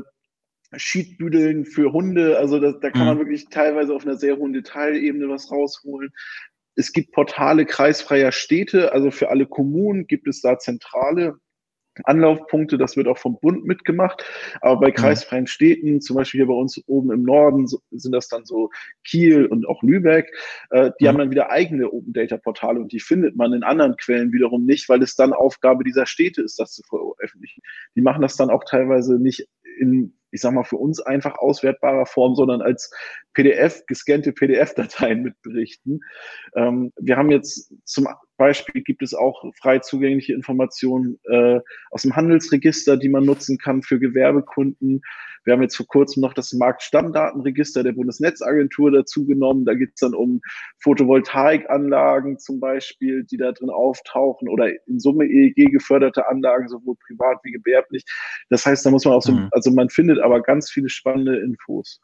Schiedbüdeln 0.76 1.66
für 1.66 1.92
Hunde. 1.92 2.38
Also 2.38 2.60
da, 2.60 2.72
da 2.72 2.90
kann 2.90 3.06
man 3.06 3.16
mhm. 3.16 3.22
wirklich 3.22 3.50
teilweise 3.50 3.94
auf 3.94 4.06
einer 4.06 4.18
sehr 4.18 4.38
hohen 4.38 4.54
Detailebene 4.54 5.30
was 5.30 5.52
rausholen. 5.52 6.12
Es 6.76 6.92
gibt 6.92 7.12
Portale 7.12 7.66
kreisfreier 7.66 8.32
Städte, 8.32 8.92
also 8.94 9.12
für 9.12 9.30
alle 9.30 9.46
Kommunen 9.46 10.08
gibt 10.08 10.28
es 10.28 10.42
da 10.42 10.58
zentrale 10.58 11.38
Anlaufpunkte, 12.06 12.78
das 12.78 12.98
wird 12.98 13.08
auch 13.08 13.18
vom 13.18 13.40
Bund 13.40 13.66
mitgemacht. 13.66 14.24
Aber 14.62 14.80
bei 14.80 14.90
mhm. 14.90 14.94
kreisfreien 14.94 15.48
Städten, 15.48 16.02
zum 16.02 16.16
Beispiel 16.16 16.40
hier 16.40 16.48
bei 16.48 16.54
uns 16.54 16.82
oben 16.88 17.12
im 17.12 17.24
Norden, 17.24 17.68
sind 17.68 18.12
das 18.12 18.28
dann 18.28 18.46
so 18.46 18.70
Kiel 19.04 19.46
und 19.46 19.68
auch 19.68 19.84
Lübeck, 19.84 20.32
äh, 20.72 20.92
die 21.00 21.06
mhm. 21.06 21.08
haben 21.10 21.18
dann 21.20 21.32
wieder 21.32 21.52
eigene 21.52 21.92
Open 21.92 22.14
Data 22.14 22.38
Portale 22.38 22.80
und 22.80 22.92
die 22.92 23.00
findet 23.00 23.36
man 23.36 23.54
in 23.54 23.64
anderen 23.64 23.96
Quellen 23.98 24.32
wiederum 24.32 24.66
nicht, 24.66 24.90
weil 24.90 25.04
es 25.04 25.16
dann 25.16 25.34
Aufgabe 25.34 25.84
dieser 25.84 26.06
Städte 26.06 26.42
ist, 26.42 26.60
das 26.60 26.74
zu 26.74 26.84
veröffentlichen. 26.84 27.62
Die 27.96 28.02
machen 28.02 28.22
das 28.22 28.36
dann 28.36 28.50
auch 28.50 28.64
teilweise 28.64 29.20
nicht 29.20 29.48
in 29.80 30.18
ich 30.34 30.42
sag 30.42 30.52
mal, 30.54 30.64
für 30.64 30.78
uns 30.78 31.00
einfach 31.00 31.38
auswertbarer 31.38 32.08
Form, 32.08 32.36
sondern 32.36 32.62
als 32.62 32.92
PDF, 33.34 33.86
gescannte 33.86 34.34
PDF-Dateien 34.34 35.22
mit 35.22 35.40
Berichten. 35.44 36.02
Ähm, 36.56 36.92
wir 36.98 37.18
haben 37.18 37.30
jetzt 37.30 37.72
zum 37.86 38.08
Beispiel 38.38 38.82
gibt 38.82 39.04
es 39.04 39.14
auch 39.14 39.46
frei 39.62 39.80
zugängliche 39.80 40.34
Informationen 40.34 41.20
äh, 41.26 41.60
aus 41.92 42.02
dem 42.02 42.16
Handelsregister, 42.16 42.98
die 42.98 43.10
man 43.10 43.26
nutzen 43.26 43.60
kann 43.60 43.84
für 43.84 44.00
Gewerbekunden. 44.00 45.02
Wir 45.44 45.54
haben 45.54 45.62
jetzt 45.62 45.76
vor 45.76 45.88
kurzem 45.88 46.22
noch 46.22 46.34
das 46.34 46.54
Marktstammdatenregister 46.54 47.84
der 47.84 47.94
Bundesnetzagentur 47.94 48.92
dazu 48.92 49.26
genommen. 49.26 49.66
Da 49.66 49.74
geht 49.74 49.92
es 49.96 50.00
dann 50.00 50.14
um 50.14 50.42
Photovoltaikanlagen 50.80 52.40
zum 52.40 52.60
Beispiel, 52.60 53.24
die 53.24 53.38
da 53.38 53.52
drin 53.52 53.70
auftauchen 53.70 54.50
oder 54.50 54.70
in 54.88 55.00
Summe 55.00 55.26
EEG 55.26 55.72
geförderte 55.72 56.28
Anlagen, 56.28 56.68
sowohl 56.68 56.96
privat 57.08 57.40
wie 57.44 57.52
gewerblich. 57.52 58.04
Das 58.50 58.66
heißt, 58.66 58.86
da 58.86 58.92
muss 58.92 59.06
man 59.06 59.16
auch 59.16 59.22
so, 59.22 59.34
mhm. 59.34 59.50
also 59.52 59.72
man 59.72 59.90
findet 59.90 60.20
aber 60.20 60.42
ganz 60.42 60.70
viele 60.70 60.90
spannende 60.90 61.40
Infos. 61.40 62.00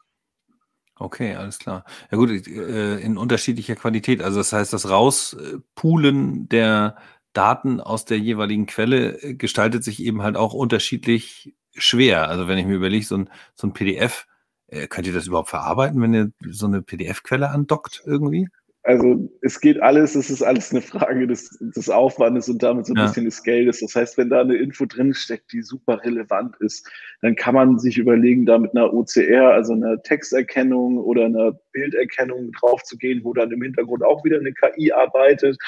Okay, 1.00 1.34
alles 1.34 1.58
klar. 1.58 1.84
Ja 2.10 2.18
gut, 2.18 2.30
äh, 2.30 2.98
in 2.98 3.16
unterschiedlicher 3.16 3.74
Qualität. 3.74 4.22
Also 4.22 4.38
das 4.38 4.52
heißt, 4.52 4.72
das 4.74 4.90
Rauspulen 4.90 6.46
der 6.50 6.96
Daten 7.32 7.80
aus 7.80 8.04
der 8.04 8.18
jeweiligen 8.18 8.66
Quelle 8.66 9.22
äh, 9.22 9.34
gestaltet 9.34 9.82
sich 9.82 10.02
eben 10.02 10.22
halt 10.22 10.36
auch 10.36 10.52
unterschiedlich 10.52 11.54
schwer. 11.74 12.28
Also 12.28 12.48
wenn 12.48 12.58
ich 12.58 12.66
mir 12.66 12.76
überlege, 12.76 13.04
so 13.04 13.16
ein, 13.16 13.30
so 13.54 13.66
ein 13.66 13.72
PDF, 13.72 14.26
äh, 14.68 14.86
könnt 14.86 15.06
ihr 15.06 15.12
das 15.12 15.26
überhaupt 15.26 15.50
verarbeiten, 15.50 16.00
wenn 16.00 16.14
ihr 16.14 16.32
so 16.48 16.66
eine 16.66 16.82
PDF-Quelle 16.82 17.50
andockt 17.50 18.02
irgendwie? 18.06 18.48
Also 18.82 19.30
es 19.42 19.60
geht 19.60 19.82
alles, 19.82 20.14
es 20.14 20.30
ist 20.30 20.42
alles 20.42 20.70
eine 20.70 20.80
Frage 20.80 21.26
des, 21.26 21.58
des 21.60 21.90
Aufwandes 21.90 22.48
und 22.48 22.62
damit 22.62 22.86
so 22.86 22.94
ein 22.94 22.96
ja. 22.96 23.06
bisschen 23.06 23.26
des 23.26 23.42
Geldes. 23.42 23.80
Das 23.80 23.94
heißt, 23.94 24.16
wenn 24.16 24.30
da 24.30 24.40
eine 24.40 24.56
Info 24.56 24.86
drin 24.86 25.12
steckt, 25.12 25.52
die 25.52 25.60
super 25.60 26.02
relevant 26.02 26.56
ist, 26.60 26.90
dann 27.20 27.36
kann 27.36 27.54
man 27.54 27.78
sich 27.78 27.98
überlegen, 27.98 28.46
da 28.46 28.58
mit 28.58 28.74
einer 28.74 28.92
OCR, 28.94 29.52
also 29.52 29.74
einer 29.74 30.02
Texterkennung 30.02 30.96
oder 30.96 31.26
einer 31.26 31.52
Bilderkennung 31.72 32.52
drauf 32.52 32.82
zu 32.84 32.96
gehen, 32.96 33.22
wo 33.22 33.34
dann 33.34 33.52
im 33.52 33.60
Hintergrund 33.60 34.02
auch 34.02 34.24
wieder 34.24 34.38
eine 34.38 34.54
KI 34.54 34.92
arbeitet. 34.92 35.58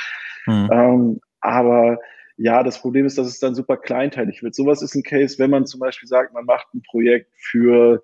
Mhm. 0.47 0.71
Ähm, 0.73 1.21
aber 1.43 1.99
ja, 2.37 2.63
das 2.63 2.81
Problem 2.81 3.07
ist, 3.07 3.19
dass 3.19 3.27
es 3.27 3.39
dann 3.39 3.55
super 3.55 3.77
kleinteilig 3.77 4.43
wird. 4.43 4.55
Sowas 4.55 4.83
ist 4.83 4.95
ein 4.95 5.03
Case, 5.03 5.39
wenn 5.39 5.51
man 5.51 5.67
zum 5.67 5.81
Beispiel 5.81 6.09
sagt, 6.09 6.33
man 6.33 6.45
macht 6.45 6.73
ein 6.75 6.83
Projekt 6.83 7.31
für 7.37 8.03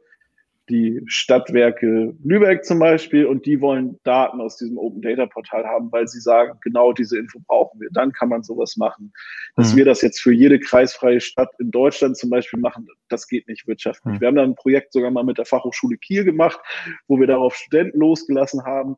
die 0.69 1.01
Stadtwerke 1.07 2.15
Lübeck 2.23 2.65
zum 2.65 2.79
Beispiel 2.79 3.27
und 3.27 3.47
die 3.47 3.61
wollen 3.61 3.99
Daten 4.05 4.41
aus 4.41 4.57
diesem 4.57 4.77
Open 4.79 5.01
Data 5.01 5.27
Portal 5.27 5.65
haben, 5.65 5.91
weil 5.93 6.07
sie 6.09 6.21
sagen, 6.21 6.59
genau 6.63 6.93
diese 6.93 7.19
Info 7.19 7.41
brauchen 7.47 7.81
wir. 7.81 7.89
Dann 7.93 8.13
kann 8.13 8.29
man 8.29 8.43
sowas 8.43 8.77
machen. 8.77 9.13
Dass 9.57 9.73
mhm. 9.73 9.79
wir 9.79 9.85
das 9.85 10.03
jetzt 10.03 10.21
für 10.21 10.33
jede 10.33 10.59
kreisfreie 10.59 11.21
Stadt 11.21 11.51
in 11.59 11.71
Deutschland 11.71 12.17
zum 12.17 12.31
Beispiel 12.31 12.61
machen, 12.61 12.87
das 13.09 13.29
geht 13.29 13.49
nicht 13.49 13.67
wirtschaftlich. 13.67 14.15
Mhm. 14.15 14.21
Wir 14.21 14.29
haben 14.29 14.37
da 14.37 14.43
ein 14.43 14.55
Projekt 14.55 14.93
sogar 14.93 15.11
mal 15.11 15.25
mit 15.25 15.39
der 15.39 15.47
Fachhochschule 15.47 15.97
Kiel 15.97 16.25
gemacht, 16.25 16.61
wo 17.07 17.19
wir 17.19 17.27
darauf 17.27 17.55
Studenten 17.55 17.99
losgelassen 17.99 18.65
haben. 18.65 18.97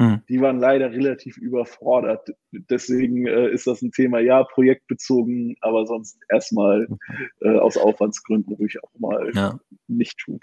Mhm. 0.00 0.22
Die 0.30 0.40
waren 0.40 0.58
leider 0.58 0.90
relativ 0.92 1.36
überfordert. 1.36 2.30
Deswegen 2.52 3.26
äh, 3.26 3.50
ist 3.50 3.66
das 3.66 3.82
ein 3.82 3.92
Thema, 3.92 4.18
ja, 4.18 4.44
projektbezogen, 4.44 5.56
aber 5.60 5.86
sonst 5.86 6.18
erstmal 6.30 6.88
äh, 7.42 7.58
aus 7.58 7.76
Aufwandsgründen 7.76 8.54
ruhig 8.54 8.82
auch 8.82 8.98
mal 8.98 9.30
ja. 9.34 9.60
nicht 9.88 10.18
tun. 10.18 10.40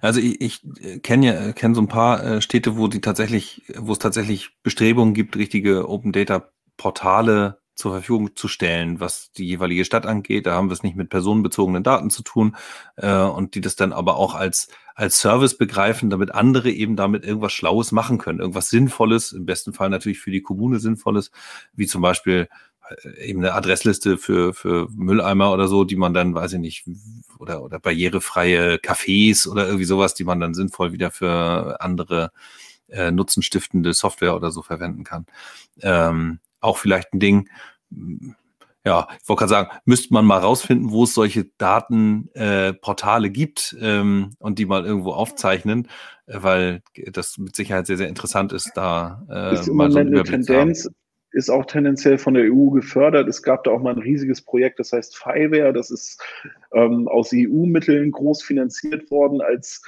Also 0.00 0.20
ich, 0.20 0.40
ich 0.40 1.02
kenne 1.02 1.26
ja 1.26 1.52
kenne 1.52 1.74
so 1.74 1.82
ein 1.82 1.88
paar 1.88 2.24
äh, 2.24 2.40
Städte, 2.40 2.78
wo 2.78 2.88
die 2.88 3.02
tatsächlich, 3.02 3.62
wo 3.76 3.92
es 3.92 3.98
tatsächlich 3.98 4.56
Bestrebungen 4.62 5.12
gibt, 5.12 5.36
richtige 5.36 5.88
Open 5.88 6.12
Data 6.12 6.50
Portale 6.78 7.61
zur 7.74 7.92
Verfügung 7.92 8.36
zu 8.36 8.48
stellen, 8.48 9.00
was 9.00 9.32
die 9.32 9.46
jeweilige 9.46 9.84
Stadt 9.84 10.06
angeht. 10.06 10.46
Da 10.46 10.52
haben 10.54 10.68
wir 10.68 10.74
es 10.74 10.82
nicht 10.82 10.96
mit 10.96 11.10
personenbezogenen 11.10 11.82
Daten 11.82 12.10
zu 12.10 12.22
tun 12.22 12.56
äh, 12.96 13.12
und 13.12 13.54
die 13.54 13.60
das 13.60 13.76
dann 13.76 13.92
aber 13.92 14.16
auch 14.16 14.34
als 14.34 14.68
als 14.94 15.18
Service 15.18 15.56
begreifen, 15.56 16.10
damit 16.10 16.34
andere 16.34 16.70
eben 16.70 16.96
damit 16.96 17.24
irgendwas 17.24 17.52
Schlaues 17.52 17.92
machen 17.92 18.18
können, 18.18 18.40
irgendwas 18.40 18.68
Sinnvolles, 18.68 19.32
im 19.32 19.46
besten 19.46 19.72
Fall 19.72 19.88
natürlich 19.88 20.20
für 20.20 20.30
die 20.30 20.42
Kommune 20.42 20.80
Sinnvolles, 20.80 21.30
wie 21.72 21.86
zum 21.86 22.02
Beispiel 22.02 22.48
äh, 23.04 23.24
eben 23.24 23.40
eine 23.40 23.54
Adressliste 23.54 24.18
für, 24.18 24.52
für 24.52 24.88
Mülleimer 24.90 25.52
oder 25.52 25.68
so, 25.68 25.84
die 25.84 25.96
man 25.96 26.14
dann, 26.14 26.34
weiß 26.34 26.54
ich 26.54 26.58
nicht, 26.60 26.84
oder, 27.38 27.62
oder 27.62 27.78
barrierefreie 27.78 28.76
Cafés 28.76 29.48
oder 29.48 29.66
irgendwie 29.66 29.84
sowas, 29.84 30.14
die 30.14 30.24
man 30.24 30.40
dann 30.40 30.54
sinnvoll 30.54 30.92
wieder 30.92 31.10
für 31.10 31.80
andere 31.80 32.32
äh, 32.88 33.10
nutzenstiftende 33.10 33.94
Software 33.94 34.36
oder 34.36 34.50
so 34.50 34.62
verwenden 34.62 35.04
kann. 35.04 35.26
Ähm, 35.80 36.38
auch 36.62 36.78
vielleicht 36.78 37.12
ein 37.12 37.20
Ding, 37.20 37.48
ja, 38.84 39.06
ich 39.22 39.28
wollte 39.28 39.40
gerade 39.40 39.50
sagen, 39.50 39.70
müsste 39.84 40.12
man 40.12 40.24
mal 40.24 40.38
rausfinden, 40.38 40.90
wo 40.90 41.04
es 41.04 41.14
solche 41.14 41.44
Datenportale 41.58 43.28
äh, 43.28 43.30
gibt 43.30 43.76
ähm, 43.80 44.30
und 44.38 44.58
die 44.58 44.66
mal 44.66 44.84
irgendwo 44.84 45.12
aufzeichnen, 45.12 45.86
äh, 46.26 46.38
weil 46.42 46.82
das 47.12 47.38
mit 47.38 47.54
Sicherheit 47.54 47.86
sehr, 47.86 47.96
sehr 47.96 48.08
interessant 48.08 48.52
ist, 48.52 48.72
da 48.74 49.24
äh, 49.30 49.54
ist 49.54 49.68
mal 49.68 49.90
so 49.90 50.00
eine 50.00 50.24
Tendenz, 50.24 50.90
ist 51.30 51.48
auch 51.48 51.64
tendenziell 51.64 52.18
von 52.18 52.34
der 52.34 52.52
EU 52.52 52.70
gefördert. 52.70 53.28
Es 53.28 53.42
gab 53.42 53.64
da 53.64 53.70
auch 53.70 53.80
mal 53.80 53.94
ein 53.94 54.02
riesiges 54.02 54.42
Projekt, 54.42 54.80
das 54.80 54.92
heißt 54.92 55.16
FIWARE, 55.16 55.72
das 55.72 55.90
ist 55.90 56.20
ähm, 56.72 57.06
aus 57.08 57.30
EU-Mitteln 57.32 58.10
groß 58.10 58.42
finanziert 58.42 59.10
worden 59.10 59.40
als 59.40 59.82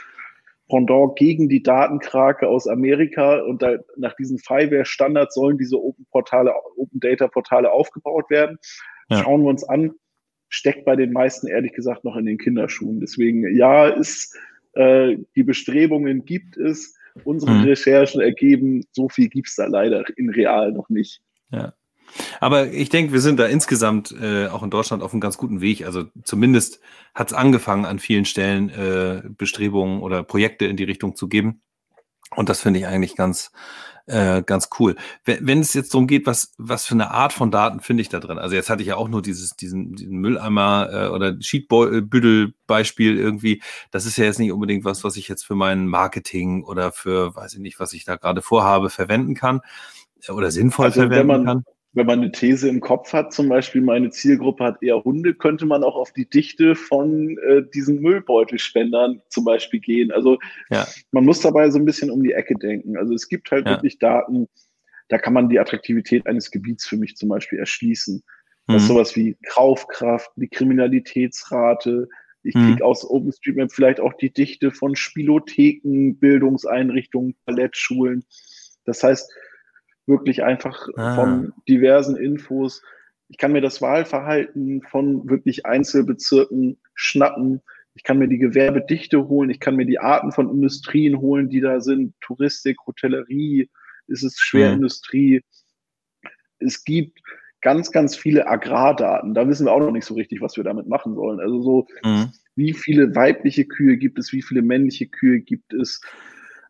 Pendant 0.68 1.16
gegen 1.16 1.48
die 1.48 1.62
Datenkrake 1.62 2.48
aus 2.48 2.66
Amerika. 2.66 3.40
Und 3.40 3.62
da, 3.62 3.76
nach 3.96 4.14
diesen 4.16 4.38
FIWARE-Standards 4.38 5.34
sollen 5.34 5.58
diese 5.58 5.82
Open-Portale, 5.82 6.52
Open-Data-Portale 6.76 7.70
aufgebaut 7.70 8.30
werden. 8.30 8.58
Ja. 9.10 9.22
Schauen 9.22 9.42
wir 9.42 9.50
uns 9.50 9.64
an, 9.64 9.92
steckt 10.48 10.84
bei 10.84 10.96
den 10.96 11.12
meisten 11.12 11.48
ehrlich 11.48 11.72
gesagt 11.72 12.04
noch 12.04 12.16
in 12.16 12.26
den 12.26 12.38
Kinderschuhen. 12.38 13.00
Deswegen, 13.00 13.56
ja, 13.56 13.88
ist, 13.88 14.36
äh, 14.72 15.16
die 15.36 15.42
Bestrebungen 15.42 16.24
gibt 16.24 16.56
es. 16.56 16.96
Unsere 17.22 17.52
mhm. 17.52 17.64
Recherchen 17.64 18.20
ergeben, 18.20 18.84
so 18.90 19.08
viel 19.08 19.28
gibt 19.28 19.48
es 19.48 19.54
da 19.54 19.66
leider 19.66 20.04
in 20.16 20.30
real 20.30 20.72
noch 20.72 20.88
nicht. 20.88 21.22
Ja. 21.50 21.72
Aber 22.40 22.68
ich 22.68 22.88
denke, 22.88 23.12
wir 23.12 23.20
sind 23.20 23.38
da 23.38 23.46
insgesamt 23.46 24.12
äh, 24.12 24.48
auch 24.48 24.62
in 24.62 24.70
Deutschland 24.70 25.02
auf 25.02 25.12
einem 25.12 25.20
ganz 25.20 25.36
guten 25.36 25.60
Weg. 25.60 25.84
Also 25.84 26.04
zumindest 26.22 26.80
hat 27.14 27.28
es 27.28 27.34
angefangen, 27.36 27.84
an 27.84 27.98
vielen 27.98 28.24
Stellen 28.24 28.70
äh, 28.70 29.22
Bestrebungen 29.28 30.00
oder 30.00 30.22
Projekte 30.22 30.66
in 30.66 30.76
die 30.76 30.84
Richtung 30.84 31.16
zu 31.16 31.28
geben. 31.28 31.60
Und 32.36 32.48
das 32.48 32.60
finde 32.60 32.80
ich 32.80 32.86
eigentlich 32.86 33.16
ganz, 33.16 33.52
äh, 34.06 34.42
ganz 34.42 34.68
cool. 34.78 34.96
Wenn, 35.24 35.46
wenn 35.46 35.60
es 35.60 35.74
jetzt 35.74 35.94
darum 35.94 36.06
geht, 36.06 36.26
was, 36.26 36.52
was 36.58 36.84
für 36.84 36.94
eine 36.94 37.10
Art 37.10 37.32
von 37.32 37.50
Daten 37.50 37.80
finde 37.80 38.02
ich 38.02 38.08
da 38.08 38.20
drin? 38.20 38.38
Also 38.38 38.54
jetzt 38.56 38.70
hatte 38.70 38.82
ich 38.82 38.88
ja 38.88 38.96
auch 38.96 39.08
nur 39.08 39.22
dieses, 39.22 39.56
diesen, 39.56 39.94
diesen 39.94 40.18
Mülleimer 40.18 40.88
äh, 40.92 41.08
oder 41.08 41.36
Sheetbüttel-Beispiel 41.40 43.16
irgendwie. 43.16 43.62
Das 43.90 44.06
ist 44.06 44.16
ja 44.16 44.24
jetzt 44.24 44.40
nicht 44.40 44.52
unbedingt 44.52 44.84
was, 44.84 45.04
was 45.04 45.16
ich 45.16 45.28
jetzt 45.28 45.44
für 45.44 45.54
mein 45.54 45.86
Marketing 45.86 46.64
oder 46.64 46.92
für, 46.92 47.34
weiß 47.34 47.54
ich 47.54 47.60
nicht, 47.60 47.80
was 47.80 47.92
ich 47.92 48.04
da 48.04 48.16
gerade 48.16 48.42
vorhabe, 48.42 48.90
verwenden 48.90 49.34
kann 49.34 49.60
oder 50.28 50.50
sinnvoll 50.50 50.86
also 50.86 51.00
verwenden 51.02 51.26
man, 51.26 51.44
kann? 51.44 51.64
Wenn 51.94 52.06
man 52.06 52.20
eine 52.20 52.32
These 52.32 52.68
im 52.68 52.80
Kopf 52.80 53.12
hat, 53.12 53.32
zum 53.32 53.48
Beispiel 53.48 53.80
meine 53.80 54.10
Zielgruppe 54.10 54.64
hat 54.64 54.82
eher 54.82 55.04
Hunde, 55.04 55.32
könnte 55.32 55.64
man 55.64 55.84
auch 55.84 55.94
auf 55.94 56.12
die 56.12 56.28
Dichte 56.28 56.74
von 56.74 57.38
äh, 57.38 57.62
diesen 57.72 58.00
Müllbeutelspendern 58.00 59.22
zum 59.28 59.44
Beispiel 59.44 59.80
gehen. 59.80 60.10
Also 60.10 60.38
ja. 60.70 60.86
man 61.12 61.24
muss 61.24 61.40
dabei 61.40 61.70
so 61.70 61.78
ein 61.78 61.84
bisschen 61.84 62.10
um 62.10 62.22
die 62.22 62.32
Ecke 62.32 62.56
denken. 62.56 62.96
Also 62.96 63.14
es 63.14 63.28
gibt 63.28 63.50
halt 63.50 63.66
ja. 63.66 63.72
wirklich 63.72 63.98
Daten, 63.98 64.48
da 65.08 65.18
kann 65.18 65.32
man 65.34 65.48
die 65.48 65.60
Attraktivität 65.60 66.26
eines 66.26 66.50
Gebiets 66.50 66.86
für 66.86 66.96
mich 66.96 67.16
zum 67.16 67.28
Beispiel 67.28 67.58
erschließen. 67.58 68.22
Das 68.66 68.82
mhm. 68.82 68.86
sowas 68.86 69.16
wie 69.16 69.36
Kaufkraft, 69.46 70.30
die 70.36 70.48
Kriminalitätsrate. 70.48 72.08
Ich 72.42 72.54
mhm. 72.54 72.72
kriege 72.72 72.84
aus 72.84 73.08
OpenStreetMap 73.08 73.72
vielleicht 73.72 74.00
auch 74.00 74.14
die 74.14 74.32
Dichte 74.32 74.70
von 74.70 74.96
Spielotheken, 74.96 76.16
Bildungseinrichtungen, 76.16 77.36
Ballettschulen. 77.44 78.24
Das 78.84 79.02
heißt, 79.02 79.32
wirklich 80.06 80.42
einfach 80.42 80.88
ah. 80.96 81.14
von 81.14 81.52
diversen 81.68 82.16
Infos. 82.16 82.82
Ich 83.28 83.38
kann 83.38 83.52
mir 83.52 83.60
das 83.60 83.80
Wahlverhalten 83.80 84.82
von 84.82 85.28
wirklich 85.28 85.66
Einzelbezirken 85.66 86.78
schnappen. 86.94 87.62
Ich 87.94 88.02
kann 88.02 88.18
mir 88.18 88.28
die 88.28 88.38
Gewerbedichte 88.38 89.28
holen. 89.28 89.50
Ich 89.50 89.60
kann 89.60 89.76
mir 89.76 89.86
die 89.86 89.98
Arten 89.98 90.32
von 90.32 90.50
Industrien 90.50 91.18
holen, 91.20 91.48
die 91.48 91.60
da 91.60 91.80
sind. 91.80 92.14
Touristik, 92.20 92.76
Hotellerie, 92.86 93.70
ist 94.08 94.24
es 94.24 94.38
Schwerindustrie. 94.38 95.42
Mhm. 96.22 96.30
Es 96.58 96.84
gibt 96.84 97.20
ganz, 97.60 97.90
ganz 97.90 98.14
viele 98.14 98.46
Agrardaten. 98.46 99.34
Da 99.34 99.48
wissen 99.48 99.66
wir 99.66 99.72
auch 99.72 99.80
noch 99.80 99.90
nicht 99.90 100.04
so 100.04 100.14
richtig, 100.14 100.40
was 100.40 100.56
wir 100.56 100.64
damit 100.64 100.86
machen 100.86 101.14
sollen. 101.14 101.40
Also 101.40 101.62
so, 101.62 101.86
mhm. 102.04 102.30
wie 102.56 102.74
viele 102.74 103.14
weibliche 103.14 103.64
Kühe 103.64 103.96
gibt 103.96 104.18
es, 104.18 104.32
wie 104.32 104.42
viele 104.42 104.62
männliche 104.62 105.06
Kühe 105.06 105.40
gibt 105.40 105.72
es. 105.72 106.00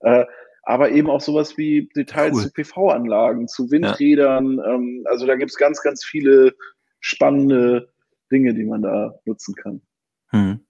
Äh, 0.00 0.24
aber 0.66 0.90
eben 0.90 1.10
auch 1.10 1.20
sowas 1.20 1.56
wie 1.58 1.88
Details 1.94 2.34
cool. 2.34 2.42
zu 2.42 2.52
PV-Anlagen, 2.52 3.48
zu 3.48 3.70
Windrädern. 3.70 4.58
Ja. 4.58 4.74
Ähm, 4.74 5.04
also 5.10 5.26
da 5.26 5.36
gibt 5.36 5.50
es 5.50 5.56
ganz, 5.56 5.82
ganz 5.82 6.04
viele 6.04 6.54
spannende 7.00 7.92
Dinge, 8.30 8.54
die 8.54 8.64
man 8.64 8.82
da 8.82 9.14
nutzen 9.24 9.54
kann. 9.54 9.82
Hm. 10.28 10.60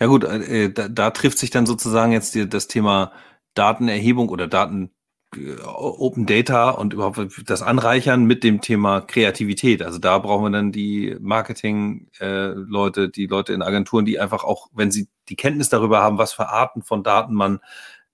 Ja 0.00 0.06
gut, 0.06 0.24
äh, 0.24 0.72
da, 0.72 0.88
da, 0.88 1.10
trifft 1.10 1.38
sich 1.38 1.50
dann 1.50 1.66
sozusagen 1.66 2.12
jetzt 2.12 2.34
die, 2.34 2.48
das 2.48 2.68
Thema 2.68 3.12
Datenerhebung 3.54 4.28
oder 4.28 4.46
Daten 4.46 4.90
äh, 5.34 5.60
Open 5.64 6.26
Data 6.26 6.70
und 6.70 6.92
überhaupt 6.94 7.20
das 7.46 7.62
Anreichern 7.62 8.24
mit 8.24 8.44
dem 8.44 8.60
Thema 8.60 9.00
Kreativität. 9.00 9.82
Also 9.82 9.98
da 9.98 10.18
brauchen 10.18 10.44
wir 10.44 10.50
dann 10.50 10.72
die 10.72 11.16
Marketing-Leute, 11.20 13.02
äh, 13.02 13.10
die 13.10 13.26
Leute 13.26 13.52
in 13.52 13.62
Agenturen, 13.62 14.04
die 14.04 14.18
einfach 14.18 14.44
auch, 14.44 14.68
wenn 14.72 14.90
sie 14.90 15.08
die 15.28 15.36
Kenntnis 15.36 15.68
darüber 15.68 16.00
haben, 16.00 16.18
was 16.18 16.32
für 16.32 16.48
Arten 16.48 16.82
von 16.82 17.02
Daten 17.02 17.34
man 17.34 17.60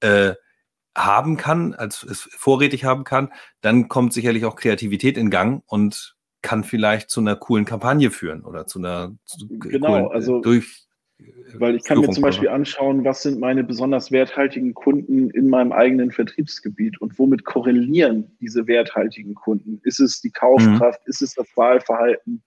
äh, 0.00 0.34
haben 0.96 1.36
kann, 1.36 1.74
als 1.74 2.02
es 2.02 2.28
vorrätig 2.36 2.84
haben 2.84 3.04
kann, 3.04 3.32
dann 3.60 3.88
kommt 3.88 4.12
sicherlich 4.12 4.44
auch 4.44 4.56
Kreativität 4.56 5.16
in 5.16 5.30
Gang 5.30 5.62
und 5.66 6.16
kann 6.42 6.64
vielleicht 6.64 7.08
zu 7.08 7.20
einer 7.20 7.36
coolen 7.36 7.64
Kampagne 7.64 8.10
führen 8.10 8.42
oder 8.42 8.66
zu 8.66 8.78
einer 8.78 9.14
zu 9.24 9.46
genau, 9.48 9.88
coolen, 9.88 10.04
äh, 10.06 10.14
also 10.14 10.40
durch 10.40 10.88
weil 11.54 11.76
ich 11.76 11.84
kann 11.84 12.00
mir 12.00 12.10
zum 12.10 12.22
Beispiel 12.22 12.48
anschauen, 12.48 13.04
was 13.04 13.22
sind 13.22 13.38
meine 13.38 13.62
besonders 13.62 14.10
werthaltigen 14.10 14.74
Kunden 14.74 15.30
in 15.30 15.48
meinem 15.48 15.70
eigenen 15.70 16.10
Vertriebsgebiet 16.10 17.00
und 17.00 17.18
womit 17.18 17.44
korrelieren 17.44 18.36
diese 18.40 18.66
werthaltigen 18.66 19.34
Kunden? 19.34 19.80
Ist 19.84 20.00
es 20.00 20.20
die 20.20 20.30
Kaufkraft? 20.30 21.00
Mhm. 21.04 21.10
Ist 21.10 21.22
es 21.22 21.34
das 21.34 21.46
Wahlverhalten? 21.54 22.42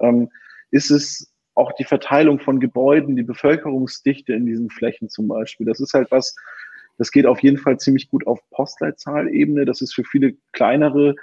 Ähm, 0.00 0.30
ist 0.70 0.90
es 0.90 1.32
auch 1.54 1.72
die 1.72 1.84
Verteilung 1.84 2.38
von 2.38 2.60
Gebäuden, 2.60 3.16
die 3.16 3.22
Bevölkerungsdichte 3.22 4.32
in 4.32 4.46
diesen 4.46 4.70
Flächen 4.70 5.08
zum 5.08 5.28
Beispiel? 5.28 5.66
Das 5.66 5.80
ist 5.80 5.94
halt 5.94 6.10
was, 6.10 6.34
das 6.98 7.10
geht 7.10 7.26
auf 7.26 7.40
jeden 7.40 7.58
Fall 7.58 7.78
ziemlich 7.78 8.08
gut 8.08 8.26
auf 8.26 8.40
Postleitzahlebene. 8.50 9.64
Das 9.64 9.80
ist 9.82 9.94
für 9.94 10.04
viele 10.04 10.34
kleinere 10.52 11.14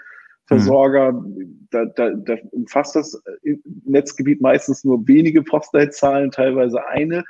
Versorger, 0.45 1.13
mhm. 1.13 1.67
da, 1.71 1.85
da, 1.85 2.11
da 2.11 2.35
umfasst 2.51 2.95
das 2.95 3.21
äh, 3.43 3.55
Netzgebiet 3.85 4.41
meistens 4.41 4.83
nur 4.83 5.07
wenige 5.07 5.41
Postleitzahlen, 5.41 6.31
teilweise 6.31 6.85
eine. 6.87 7.23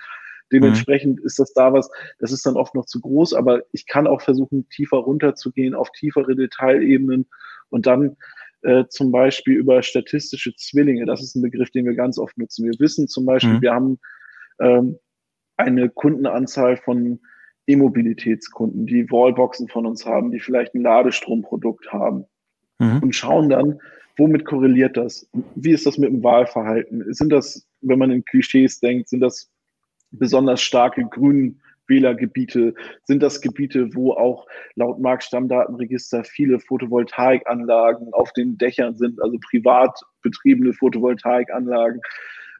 Dementsprechend 0.52 1.20
mhm. 1.20 1.26
ist 1.26 1.40
das 1.40 1.54
da 1.54 1.74
was, 1.74 1.90
das 2.20 2.32
ist 2.32 2.46
dann 2.46 2.58
oft 2.58 2.76
noch 2.76 2.86
zu 2.86 3.00
groß, 3.00 3.34
aber 3.34 3.62
ich 3.72 3.86
kann 3.88 4.08
auch 4.08 4.22
versuchen, 4.22 4.68
tiefer 4.70 4.98
runterzugehen, 4.98 5.76
auf 5.76 5.92
tiefere 5.92 6.36
Detailebenen 6.36 7.28
und 7.70 7.86
dann 7.86 8.18
äh, 8.62 8.86
zum 8.90 9.12
Beispiel 9.12 9.56
über 9.56 9.82
statistische 9.84 10.56
Zwillinge. 10.56 11.06
Das 11.06 11.22
ist 11.22 11.36
ein 11.36 11.42
Begriff, 11.42 11.70
den 11.70 11.86
wir 11.86 11.96
ganz 11.96 12.18
oft 12.18 12.38
nutzen. 12.38 12.66
Wir 12.66 12.80
wissen 12.80 13.08
zum 13.08 13.26
Beispiel, 13.26 13.56
mhm. 13.56 13.62
wir 13.62 13.74
haben 13.74 14.00
ähm, 14.60 14.98
eine 15.58 15.90
Kundenanzahl 15.90 16.78
von 16.78 17.20
E-Mobilitätskunden, 17.68 18.86
die 18.86 19.10
Wallboxen 19.10 19.68
von 19.68 19.86
uns 19.86 20.06
haben, 20.06 20.32
die 20.32 20.40
vielleicht 20.40 20.76
ein 20.76 20.82
Ladestromprodukt 20.82 21.92
haben 21.92 22.26
mhm. 22.80 23.00
und 23.02 23.16
schauen 23.16 23.50
dann, 23.50 23.80
womit 24.18 24.46
korreliert 24.46 24.98
das? 24.98 25.28
Wie 25.56 25.72
ist 25.72 25.86
das 25.86 25.98
mit 25.98 26.10
dem 26.10 26.24
Wahlverhalten? 26.24 27.14
Sind 27.14 27.30
das, 27.32 27.66
wenn 27.82 28.00
man 28.00 28.12
in 28.12 28.26
Klischees 28.26 28.80
denkt, 28.80 29.10
sind 29.10 29.22
das 29.22 29.50
besonders 30.12 30.62
starke 30.62 31.06
grün 31.06 31.60
Wählergebiete? 31.88 32.74
Sind 33.04 33.24
das 33.24 33.42
Gebiete, 33.42 33.94
wo 33.96 34.14
auch 34.14 34.46
laut 34.76 35.00
Marktstammdatenregister 35.00 36.24
viele 36.24 36.60
Photovoltaikanlagen 36.60 38.14
auf 38.14 38.32
den 38.34 38.58
Dächern 38.58 38.96
sind, 38.96 39.22
also 39.22 39.38
privat 39.50 40.00
betriebene 40.22 40.74
Photovoltaikanlagen? 40.74 42.02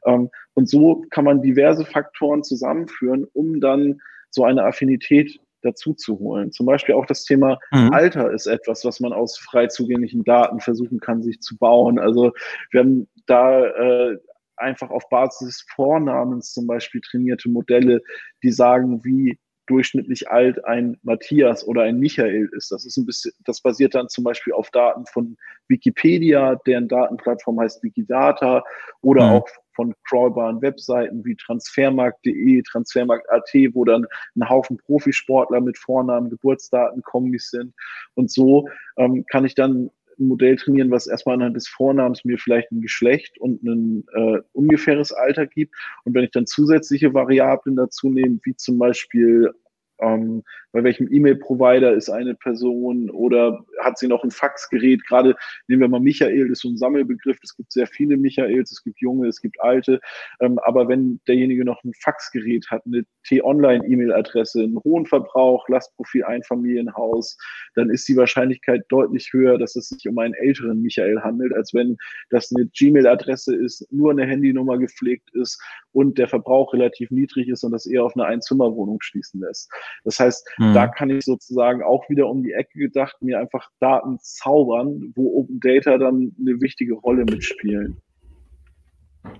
Ähm, 0.06 0.30
und 0.56 0.70
so 0.70 1.06
kann 1.10 1.26
man 1.26 1.42
diverse 1.42 1.86
Faktoren 1.86 2.44
zusammenführen, 2.44 3.26
um 3.34 3.60
dann 3.60 4.02
so 4.34 4.44
eine 4.44 4.64
Affinität 4.64 5.40
dazu 5.62 5.94
zu 5.94 6.20
holen. 6.20 6.52
Zum 6.52 6.66
Beispiel 6.66 6.96
auch 6.96 7.06
das 7.06 7.24
Thema 7.24 7.60
mhm. 7.72 7.94
Alter 7.94 8.32
ist 8.32 8.48
etwas, 8.48 8.84
was 8.84 9.00
man 9.00 9.14
aus 9.14 9.38
frei 9.38 9.68
zugänglichen 9.68 10.24
Daten 10.24 10.60
versuchen 10.60 11.00
kann, 11.00 11.24
sich 11.24 11.40
zu 11.40 11.58
bauen. 11.58 12.00
Also 12.00 12.34
wir 12.72 12.82
haben 12.82 13.08
da 13.28 13.66
äh, 13.66 14.18
einfach 14.58 14.90
auf 14.90 15.08
Basis 15.10 15.48
des 15.48 15.66
Vornamens 15.74 16.52
zum 16.52 16.68
Beispiel 16.68 17.02
trainierte 17.02 17.50
Modelle, 17.50 18.02
die 18.44 18.52
sagen, 18.52 19.04
wie 19.04 19.40
durchschnittlich 19.68 20.30
alt 20.30 20.64
ein 20.66 20.98
Matthias 21.04 21.66
oder 21.66 21.84
ein 21.84 22.00
Michael 22.00 22.50
ist. 22.56 22.72
Das 22.72 22.86
ist 22.86 22.98
ein 22.98 23.06
bisschen, 23.06 23.32
das 23.46 23.62
basiert 23.62 23.96
dann 23.96 24.10
zum 24.10 24.24
Beispiel 24.24 24.54
auf 24.54 24.70
Daten 24.72 25.06
von 25.06 25.38
Wikipedia, 25.68 26.56
deren 26.68 26.88
Datenplattform 26.88 27.60
heißt 27.60 27.84
Wikidata 27.84 28.64
oder 29.02 29.26
mhm. 29.26 29.32
auch 29.32 29.48
von 29.76 29.96
crawlbaren 30.08 30.62
Webseiten 30.62 31.24
wie 31.26 31.36
transfermarkt.de, 31.36 32.62
transfermarkt.at, 32.64 33.50
wo 33.74 33.86
dann 33.86 34.06
ein 34.36 34.48
Haufen 34.48 34.78
Profisportler 34.78 35.62
mit 35.62 35.78
Vornamen, 35.78 36.30
Geburtsdaten, 36.30 37.02
Kombis 37.02 37.50
sind. 37.50 37.74
Und 38.16 38.32
so 38.32 38.68
ähm, 38.98 39.26
kann 39.32 39.46
ich 39.46 39.56
dann 39.56 39.90
ein 40.20 40.28
Modell 40.28 40.56
trainieren, 40.56 40.92
was 40.92 41.08
erstmal 41.08 41.36
anhand 41.36 41.56
des 41.56 41.68
Vornamens 41.68 42.26
mir 42.26 42.38
vielleicht 42.38 42.72
ein 42.72 42.82
Geschlecht 42.82 43.38
und 43.40 43.64
ein 43.64 44.06
äh, 44.14 44.40
ungefähres 44.54 45.12
Alter 45.12 45.48
gibt. 45.48 45.76
Und 46.04 46.14
wenn 46.14 46.24
ich 46.24 46.32
dann 46.32 46.46
zusätzliche 46.46 47.14
Variablen 47.14 47.76
dazu 47.76 48.10
nehme, 48.10 48.40
wie 48.44 48.56
zum 48.56 48.78
Beispiel 48.78 49.52
ähm, 50.00 50.44
bei 50.74 50.84
welchem 50.84 51.08
E-Mail-Provider 51.12 51.94
ist 51.94 52.10
eine 52.10 52.34
Person 52.34 53.10
oder 53.12 53.64
hat 53.82 54.00
sie 54.00 54.08
noch 54.08 54.24
ein 54.24 54.32
Faxgerät? 54.32 55.06
Gerade 55.06 55.36
nehmen 55.68 55.82
wir 55.82 55.88
mal 55.88 56.00
Michael, 56.00 56.50
das 56.50 56.58
ist 56.58 56.62
so 56.64 56.70
ein 56.70 56.78
Sammelbegriff. 56.78 57.38
Es 57.44 57.56
gibt 57.56 57.72
sehr 57.72 57.86
viele 57.86 58.18
Michaels, 58.18 58.72
es 58.72 58.84
gibt 58.84 59.00
junge, 59.00 59.28
es 59.28 59.40
gibt 59.40 59.62
alte. 59.62 60.02
Ähm, 60.42 60.58
aber 60.64 60.88
wenn 60.88 61.22
derjenige 61.28 61.64
noch 61.64 61.84
ein 61.84 61.94
Faxgerät 62.02 62.66
hat, 62.72 62.82
eine 62.88 63.04
T-Online-E-Mail-Adresse, 63.28 64.64
einen 64.64 64.80
hohen 64.84 65.06
Verbrauch, 65.06 65.70
Lastprofil 65.70 66.24
Einfamilienhaus, 66.24 67.38
dann 67.76 67.92
ist 67.92 68.08
die 68.08 68.18
Wahrscheinlichkeit 68.18 68.82
deutlich 68.90 69.32
höher, 69.32 69.60
dass 69.60 69.76
es 69.76 69.90
sich 69.90 70.08
um 70.08 70.18
einen 70.18 70.34
älteren 70.34 70.82
Michael 70.82 71.22
handelt, 71.22 71.54
als 71.54 71.74
wenn 71.76 71.98
das 72.32 72.52
eine 72.52 72.66
Gmail-Adresse 72.66 73.56
ist, 73.56 73.86
nur 73.92 74.10
eine 74.10 74.26
Handynummer 74.26 74.80
gepflegt 74.80 75.30
ist 75.36 75.62
und 75.92 76.18
der 76.18 76.28
Verbrauch 76.28 76.74
relativ 76.74 77.12
niedrig 77.12 77.48
ist 77.48 77.64
und 77.64 77.74
das 77.74 77.86
eher 77.86 78.04
auf 78.04 78.16
eine 78.16 78.26
Einzimmerwohnung 78.26 79.00
schließen 79.02 79.40
lässt. 79.40 79.72
Das 80.04 80.20
heißt, 80.20 80.50
mhm. 80.70 80.74
da 80.74 80.88
kann 80.88 81.10
ich 81.10 81.26
sozusagen 81.26 81.84
auch 81.84 82.10
wieder 82.10 82.28
um 82.28 82.44
die 82.44 82.54
Ecke 82.54 82.80
gedacht 82.80 83.18
mir 83.22 83.40
einfach 83.40 83.70
Daten 83.80 84.18
zaubern, 84.20 85.14
wo 85.16 85.40
Open 85.40 85.60
Data 85.60 85.98
dann 85.98 86.36
eine 86.40 86.62
wichtige 86.62 86.94
Rolle 86.94 87.26
mitspielen. 87.26 88.02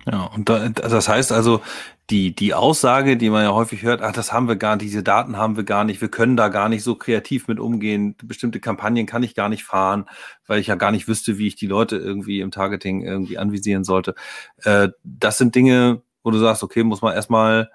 Ja, 0.10 0.24
und 0.34 0.48
da, 0.48 0.70
das 0.70 1.10
heißt 1.10 1.32
also, 1.32 1.62
die, 2.10 2.36
die 2.36 2.54
Aussage, 2.54 3.18
die 3.18 3.30
man 3.30 3.44
ja 3.44 3.54
häufig 3.54 3.84
hört, 3.84 4.02
ach, 4.02 4.12
das 4.12 4.32
haben 4.32 4.48
wir 4.48 4.56
gar 4.56 4.76
nicht, 4.76 4.86
diese 4.86 5.04
Daten 5.04 5.38
haben 5.38 5.58
wir 5.58 5.64
gar 5.64 5.84
nicht, 5.84 6.02
wir 6.02 6.10
können 6.10 6.38
da 6.38 6.50
gar 6.50 6.70
nicht 6.70 6.84
so 6.84 6.96
kreativ 6.96 7.48
mit 7.48 7.60
umgehen, 7.60 8.16
bestimmte 8.24 8.60
Kampagnen 8.60 9.06
kann 9.06 9.24
ich 9.24 9.36
gar 9.36 9.50
nicht 9.50 9.64
fahren, 9.64 10.06
weil 10.48 10.60
ich 10.60 10.68
ja 10.68 10.76
gar 10.76 10.92
nicht 10.92 11.08
wüsste, 11.08 11.38
wie 11.38 11.48
ich 11.48 11.56
die 11.56 11.68
Leute 11.68 11.98
irgendwie 11.98 12.42
im 12.42 12.52
Targeting 12.52 13.02
irgendwie 13.02 13.38
anvisieren 13.38 13.84
sollte. 13.84 14.16
Äh, 14.64 14.90
das 15.04 15.38
sind 15.38 15.56
Dinge, 15.56 16.02
wo 16.24 16.32
du 16.32 16.38
sagst, 16.38 16.64
okay, 16.64 16.84
muss 16.84 17.02
man 17.02 17.14
erstmal 17.14 17.70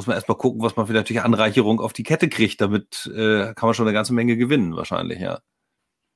muss 0.00 0.06
man 0.06 0.16
erstmal 0.16 0.38
gucken, 0.38 0.62
was 0.62 0.76
man 0.76 0.86
für 0.86 0.94
natürlich 0.94 1.20
Anreicherung 1.20 1.78
auf 1.78 1.92
die 1.92 2.04
Kette 2.04 2.30
kriegt. 2.30 2.62
Damit 2.62 3.06
äh, 3.14 3.52
kann 3.52 3.66
man 3.66 3.74
schon 3.74 3.86
eine 3.86 3.92
ganze 3.92 4.14
Menge 4.14 4.38
gewinnen, 4.38 4.74
wahrscheinlich, 4.74 5.20
ja. 5.20 5.40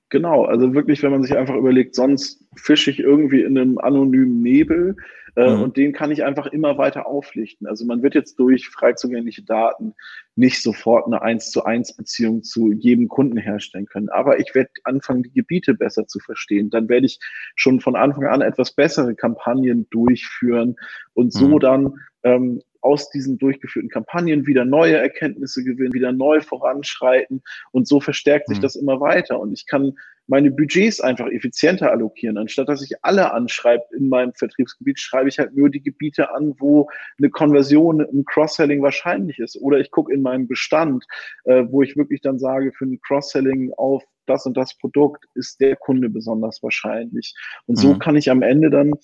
Genau, 0.09 0.47
also 0.47 0.73
wirklich, 0.73 1.03
wenn 1.03 1.11
man 1.11 1.23
sich 1.23 1.37
einfach 1.37 1.55
überlegt, 1.55 1.95
sonst 1.95 2.43
fische 2.57 2.91
ich 2.91 2.99
irgendwie 2.99 3.43
in 3.43 3.59
einem 3.59 3.77
anonymen 3.77 4.41
Nebel 4.41 4.97
äh, 5.37 5.55
mhm. 5.55 5.63
und 5.63 5.77
den 5.77 5.93
kann 5.93 6.11
ich 6.11 6.25
einfach 6.25 6.47
immer 6.47 6.79
weiter 6.79 7.07
auflichten. 7.07 7.67
Also 7.67 7.85
man 7.85 8.03
wird 8.03 8.15
jetzt 8.15 8.39
durch 8.39 8.71
frei 8.71 8.95
zugängliche 8.95 9.43
Daten 9.43 9.93
nicht 10.35 10.63
sofort 10.63 11.07
eine 11.07 11.21
1 11.21 11.51
zu 11.51 11.65
1 11.65 11.97
Beziehung 11.97 12.43
zu 12.43 12.73
jedem 12.73 13.09
Kunden 13.09 13.37
herstellen 13.37 13.85
können. 13.85 14.09
Aber 14.09 14.41
ich 14.41 14.55
werde 14.55 14.71
anfangen, 14.85 15.25
die 15.25 15.33
Gebiete 15.33 15.75
besser 15.75 16.07
zu 16.07 16.21
verstehen. 16.21 16.71
Dann 16.71 16.89
werde 16.89 17.05
ich 17.05 17.19
schon 17.55 17.81
von 17.81 17.97
Anfang 17.97 18.25
an 18.25 18.41
etwas 18.41 18.75
bessere 18.75 19.15
Kampagnen 19.15 19.87
durchführen 19.91 20.77
und 21.13 21.35
so 21.35 21.57
mhm. 21.57 21.61
dann 21.61 21.95
ähm, 22.23 22.63
aus 22.85 23.11
diesen 23.11 23.39
durchgeführten 23.39 23.91
Kampagnen 23.91 24.47
wieder 24.47 24.65
neue 24.65 24.97
Erkenntnisse 24.97 25.65
gewinnen, 25.65 25.95
wieder 25.95 26.13
neu 26.13 26.41
voranschreiten 26.41 27.43
und 27.73 27.89
so 27.89 28.01
verstärkt 28.01 28.49
sich 28.49 28.59
mhm. 28.59 28.63
das 28.63 28.77
immer 28.77 29.01
weiter 29.01 29.41
und 29.41 29.53
ich 29.53 29.67
kann 29.67 29.95
meine 30.27 30.51
Budgets 30.51 31.01
einfach 31.01 31.27
effizienter 31.29 31.91
allokieren. 31.91 32.39
Anstatt 32.39 32.69
dass 32.69 32.83
ich 32.83 32.93
alle 33.03 33.33
anschreibe 33.33 33.85
in 33.97 34.09
meinem 34.09 34.33
Vertriebsgebiet, 34.33 34.99
schreibe 34.99 35.29
ich 35.29 35.39
halt 35.39 35.55
nur 35.55 35.71
die 35.71 35.83
Gebiete 35.83 36.35
an, 36.35 36.55
wo 36.59 36.89
eine 37.19 37.31
Konversion, 37.31 38.01
ein 38.01 38.25
Cross-Selling 38.25 38.83
wahrscheinlich 38.83 39.39
ist. 39.39 39.61
Oder 39.61 39.79
ich 39.79 39.91
gucke 39.91 40.13
in 40.13 40.23
meinem 40.23 40.49
Bestand, 40.49 41.05
äh, 41.45 41.65
wo 41.69 41.83
ich 41.83 41.97
wirklich 41.97 42.21
dann 42.23 42.39
sage, 42.39 42.73
für 42.73 42.87
ein 42.87 43.01
Cross-Selling 43.01 43.73
auf 43.77 44.03
das 44.27 44.47
und 44.47 44.57
das 44.57 44.77
Produkt 44.79 45.27
ist 45.35 45.61
der 45.61 45.77
Kunde 45.77 46.09
besonders 46.09 46.63
wahrscheinlich. 46.63 47.35
Und 47.67 47.77
so 47.77 47.95
mhm. 47.95 47.99
kann 47.99 48.17
ich 48.17 48.31
am 48.31 48.41
Ende 48.41 48.71
dann 48.71 48.95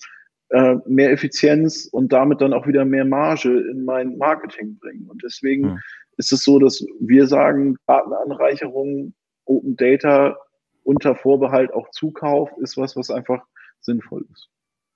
äh, 0.51 0.75
mehr 0.85 1.11
Effizienz 1.11 1.87
und 1.91 2.11
damit 2.11 2.41
dann 2.41 2.53
auch 2.53 2.67
wieder 2.67 2.85
mehr 2.85 3.05
Marge 3.05 3.61
in 3.69 3.85
mein 3.85 4.17
Marketing 4.17 4.77
bringen. 4.79 5.09
Und 5.09 5.23
deswegen 5.23 5.73
mhm. 5.73 5.79
ist 6.17 6.31
es 6.31 6.43
so, 6.43 6.59
dass 6.59 6.85
wir 6.99 7.27
sagen, 7.27 7.77
Datenanreicherung, 7.87 9.13
Open 9.45 9.75
Data 9.75 10.37
unter 10.83 11.15
Vorbehalt 11.15 11.73
auch 11.73 11.89
Zukauf 11.91 12.49
ist 12.57 12.77
was, 12.77 12.95
was 12.95 13.09
einfach 13.09 13.45
sinnvoll 13.79 14.25
ist. 14.31 14.49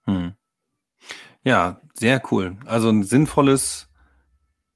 Mhm. 0.06 0.34
Ja, 1.44 1.80
sehr 1.94 2.22
cool. 2.32 2.58
Also 2.66 2.90
ein 2.90 3.04
sinnvolles, 3.04 3.88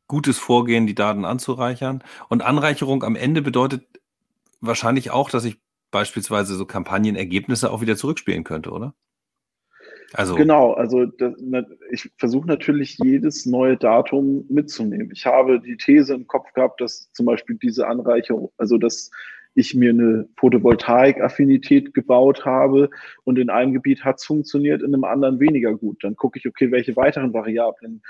gutes 0.07 0.37
Vorgehen, 0.37 0.87
die 0.87 0.95
Daten 0.95 1.25
anzureichern. 1.25 2.03
Und 2.29 2.41
Anreicherung 2.41 3.03
am 3.03 3.15
Ende 3.15 3.41
bedeutet 3.41 3.85
wahrscheinlich 4.61 5.11
auch, 5.11 5.29
dass 5.29 5.45
ich 5.45 5.59
beispielsweise 5.91 6.55
so 6.55 6.65
Kampagnenergebnisse 6.65 7.71
auch 7.71 7.81
wieder 7.81 7.97
zurückspielen 7.97 8.43
könnte, 8.43 8.71
oder? 8.71 8.93
Also 10.13 10.35
genau, 10.35 10.73
also 10.73 11.05
das, 11.05 11.33
ich 11.91 12.11
versuche 12.17 12.47
natürlich 12.47 12.97
jedes 12.97 13.45
neue 13.45 13.77
Datum 13.77 14.45
mitzunehmen. 14.49 15.11
Ich 15.13 15.25
habe 15.25 15.59
die 15.59 15.77
These 15.77 16.15
im 16.15 16.25
Kopf 16.27 16.51
gehabt, 16.53 16.81
dass 16.81 17.11
zum 17.11 17.27
Beispiel 17.27 17.57
diese 17.61 17.87
Anreicherung, 17.87 18.51
also 18.57 18.77
dass 18.77 19.11
ich 19.59 19.75
mir 19.75 19.91
eine 19.91 20.27
Photovoltaik-Affinität 20.37 21.93
gebaut 21.93 22.45
habe 22.45 22.89
und 23.23 23.37
in 23.37 23.49
einem 23.49 23.73
Gebiet 23.73 24.03
hat 24.03 24.17
es 24.17 24.25
funktioniert, 24.25 24.81
in 24.81 24.93
einem 24.93 25.03
anderen 25.03 25.39
weniger 25.39 25.75
gut. 25.75 26.03
Dann 26.03 26.15
gucke 26.15 26.39
ich, 26.39 26.47
okay, 26.47 26.71
welche 26.71 26.95
weiteren 26.95 27.33
Variablen, 27.33 28.01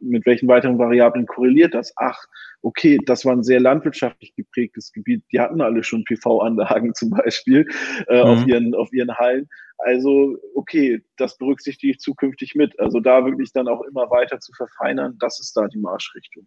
mit 0.00 0.24
welchen 0.26 0.48
weiteren 0.48 0.78
Variablen 0.78 1.26
korreliert 1.26 1.74
das? 1.74 1.92
Ach, 1.96 2.18
okay, 2.62 2.98
das 3.06 3.24
war 3.24 3.34
ein 3.34 3.42
sehr 3.42 3.60
landwirtschaftlich 3.60 4.34
geprägtes 4.34 4.92
Gebiet. 4.92 5.24
Die 5.32 5.40
hatten 5.40 5.60
alle 5.60 5.82
schon 5.82 6.04
PV-Anlagen 6.04 6.94
zum 6.94 7.10
Beispiel 7.10 7.66
äh, 8.06 8.22
mhm. 8.22 8.30
auf, 8.30 8.46
ihren, 8.46 8.74
auf 8.74 8.92
ihren 8.92 9.14
Hallen. 9.16 9.48
Also, 9.78 10.36
okay, 10.54 11.04
das 11.16 11.38
berücksichtige 11.38 11.92
ich 11.92 11.98
zukünftig 12.00 12.54
mit. 12.54 12.78
Also 12.80 13.00
da 13.00 13.24
wirklich 13.24 13.52
dann 13.52 13.68
auch 13.68 13.82
immer 13.82 14.10
weiter 14.10 14.40
zu 14.40 14.52
verfeinern, 14.52 15.16
das 15.20 15.38
ist 15.40 15.56
da 15.56 15.66
die 15.68 15.78
Marschrichtung. 15.78 16.46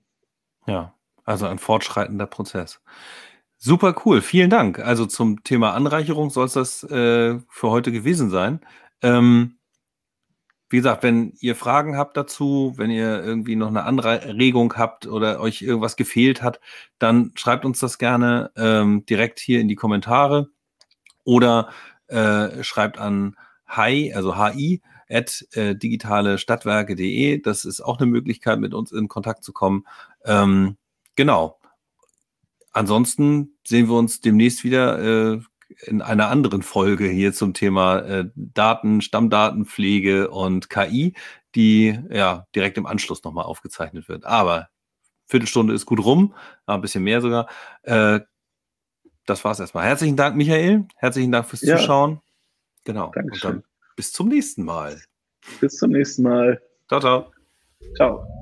Ja, 0.67 0.93
also 1.23 1.45
ein 1.47 1.59
fortschreitender 1.59 2.25
Prozess. 2.25 2.81
Super 3.63 3.93
cool, 4.05 4.21
vielen 4.23 4.49
Dank. 4.49 4.79
Also 4.79 5.05
zum 5.05 5.43
Thema 5.43 5.75
Anreicherung 5.75 6.31
soll 6.31 6.47
es 6.47 6.53
das 6.53 6.83
äh, 6.83 7.37
für 7.47 7.69
heute 7.69 7.91
gewesen 7.91 8.31
sein. 8.31 8.59
Ähm, 9.03 9.59
wie 10.71 10.77
gesagt, 10.77 11.03
wenn 11.03 11.33
ihr 11.41 11.55
Fragen 11.55 11.95
habt 11.95 12.17
dazu, 12.17 12.73
wenn 12.77 12.89
ihr 12.89 13.23
irgendwie 13.23 13.55
noch 13.55 13.67
eine 13.67 13.83
Anregung 13.83 14.73
habt 14.77 15.05
oder 15.05 15.39
euch 15.39 15.61
irgendwas 15.61 15.95
gefehlt 15.95 16.41
hat, 16.41 16.59
dann 16.97 17.33
schreibt 17.35 17.63
uns 17.63 17.79
das 17.79 17.99
gerne 17.99 18.49
ähm, 18.55 19.05
direkt 19.05 19.39
hier 19.39 19.59
in 19.61 19.67
die 19.67 19.75
Kommentare 19.75 20.49
oder 21.23 21.69
äh, 22.07 22.63
schreibt 22.63 22.97
an 22.97 23.35
hi, 23.67 24.11
also 24.15 24.37
hi, 24.37 24.81
at 25.07 25.45
äh, 25.51 25.75
digitale 25.75 26.39
Stadtwerke.de. 26.39 27.39
Das 27.41 27.65
ist 27.65 27.81
auch 27.81 27.99
eine 27.99 28.09
Möglichkeit, 28.09 28.59
mit 28.59 28.73
uns 28.73 28.91
in 28.91 29.07
Kontakt 29.07 29.43
zu 29.43 29.53
kommen. 29.53 29.85
Ähm, 30.25 30.77
genau. 31.15 31.60
Ansonsten 32.71 33.57
sehen 33.65 33.87
wir 33.87 33.95
uns 33.95 34.21
demnächst 34.21 34.63
wieder 34.63 35.33
äh, 35.33 35.39
in 35.85 36.01
einer 36.01 36.29
anderen 36.29 36.61
Folge 36.61 37.07
hier 37.07 37.33
zum 37.33 37.53
Thema 37.53 37.99
äh, 37.99 38.29
Daten, 38.35 39.01
Stammdatenpflege 39.01 40.29
und 40.29 40.69
KI, 40.69 41.13
die 41.55 41.99
ja 42.09 42.47
direkt 42.55 42.77
im 42.77 42.85
Anschluss 42.85 43.23
nochmal 43.23 43.45
aufgezeichnet 43.45 44.07
wird. 44.07 44.25
Aber 44.25 44.69
Viertelstunde 45.25 45.73
ist 45.73 45.85
gut 45.85 46.03
rum, 46.03 46.33
ein 46.65 46.81
bisschen 46.81 47.03
mehr 47.03 47.21
sogar. 47.21 47.47
Äh, 47.83 48.19
das 49.25 49.43
war's 49.45 49.59
erstmal. 49.59 49.85
Herzlichen 49.85 50.17
Dank, 50.17 50.35
Michael. 50.35 50.87
Herzlichen 50.95 51.31
Dank 51.31 51.47
fürs 51.47 51.61
ja. 51.61 51.77
Zuschauen. 51.77 52.21
Genau. 52.83 53.11
Dankeschön. 53.13 53.49
Und 53.49 53.55
dann 53.57 53.63
bis 53.95 54.11
zum 54.11 54.27
nächsten 54.27 54.63
Mal. 54.63 54.99
Bis 55.59 55.77
zum 55.77 55.91
nächsten 55.91 56.23
Mal. 56.23 56.61
Ciao, 56.87 56.99
ciao. 56.99 57.31
Ciao. 57.95 58.40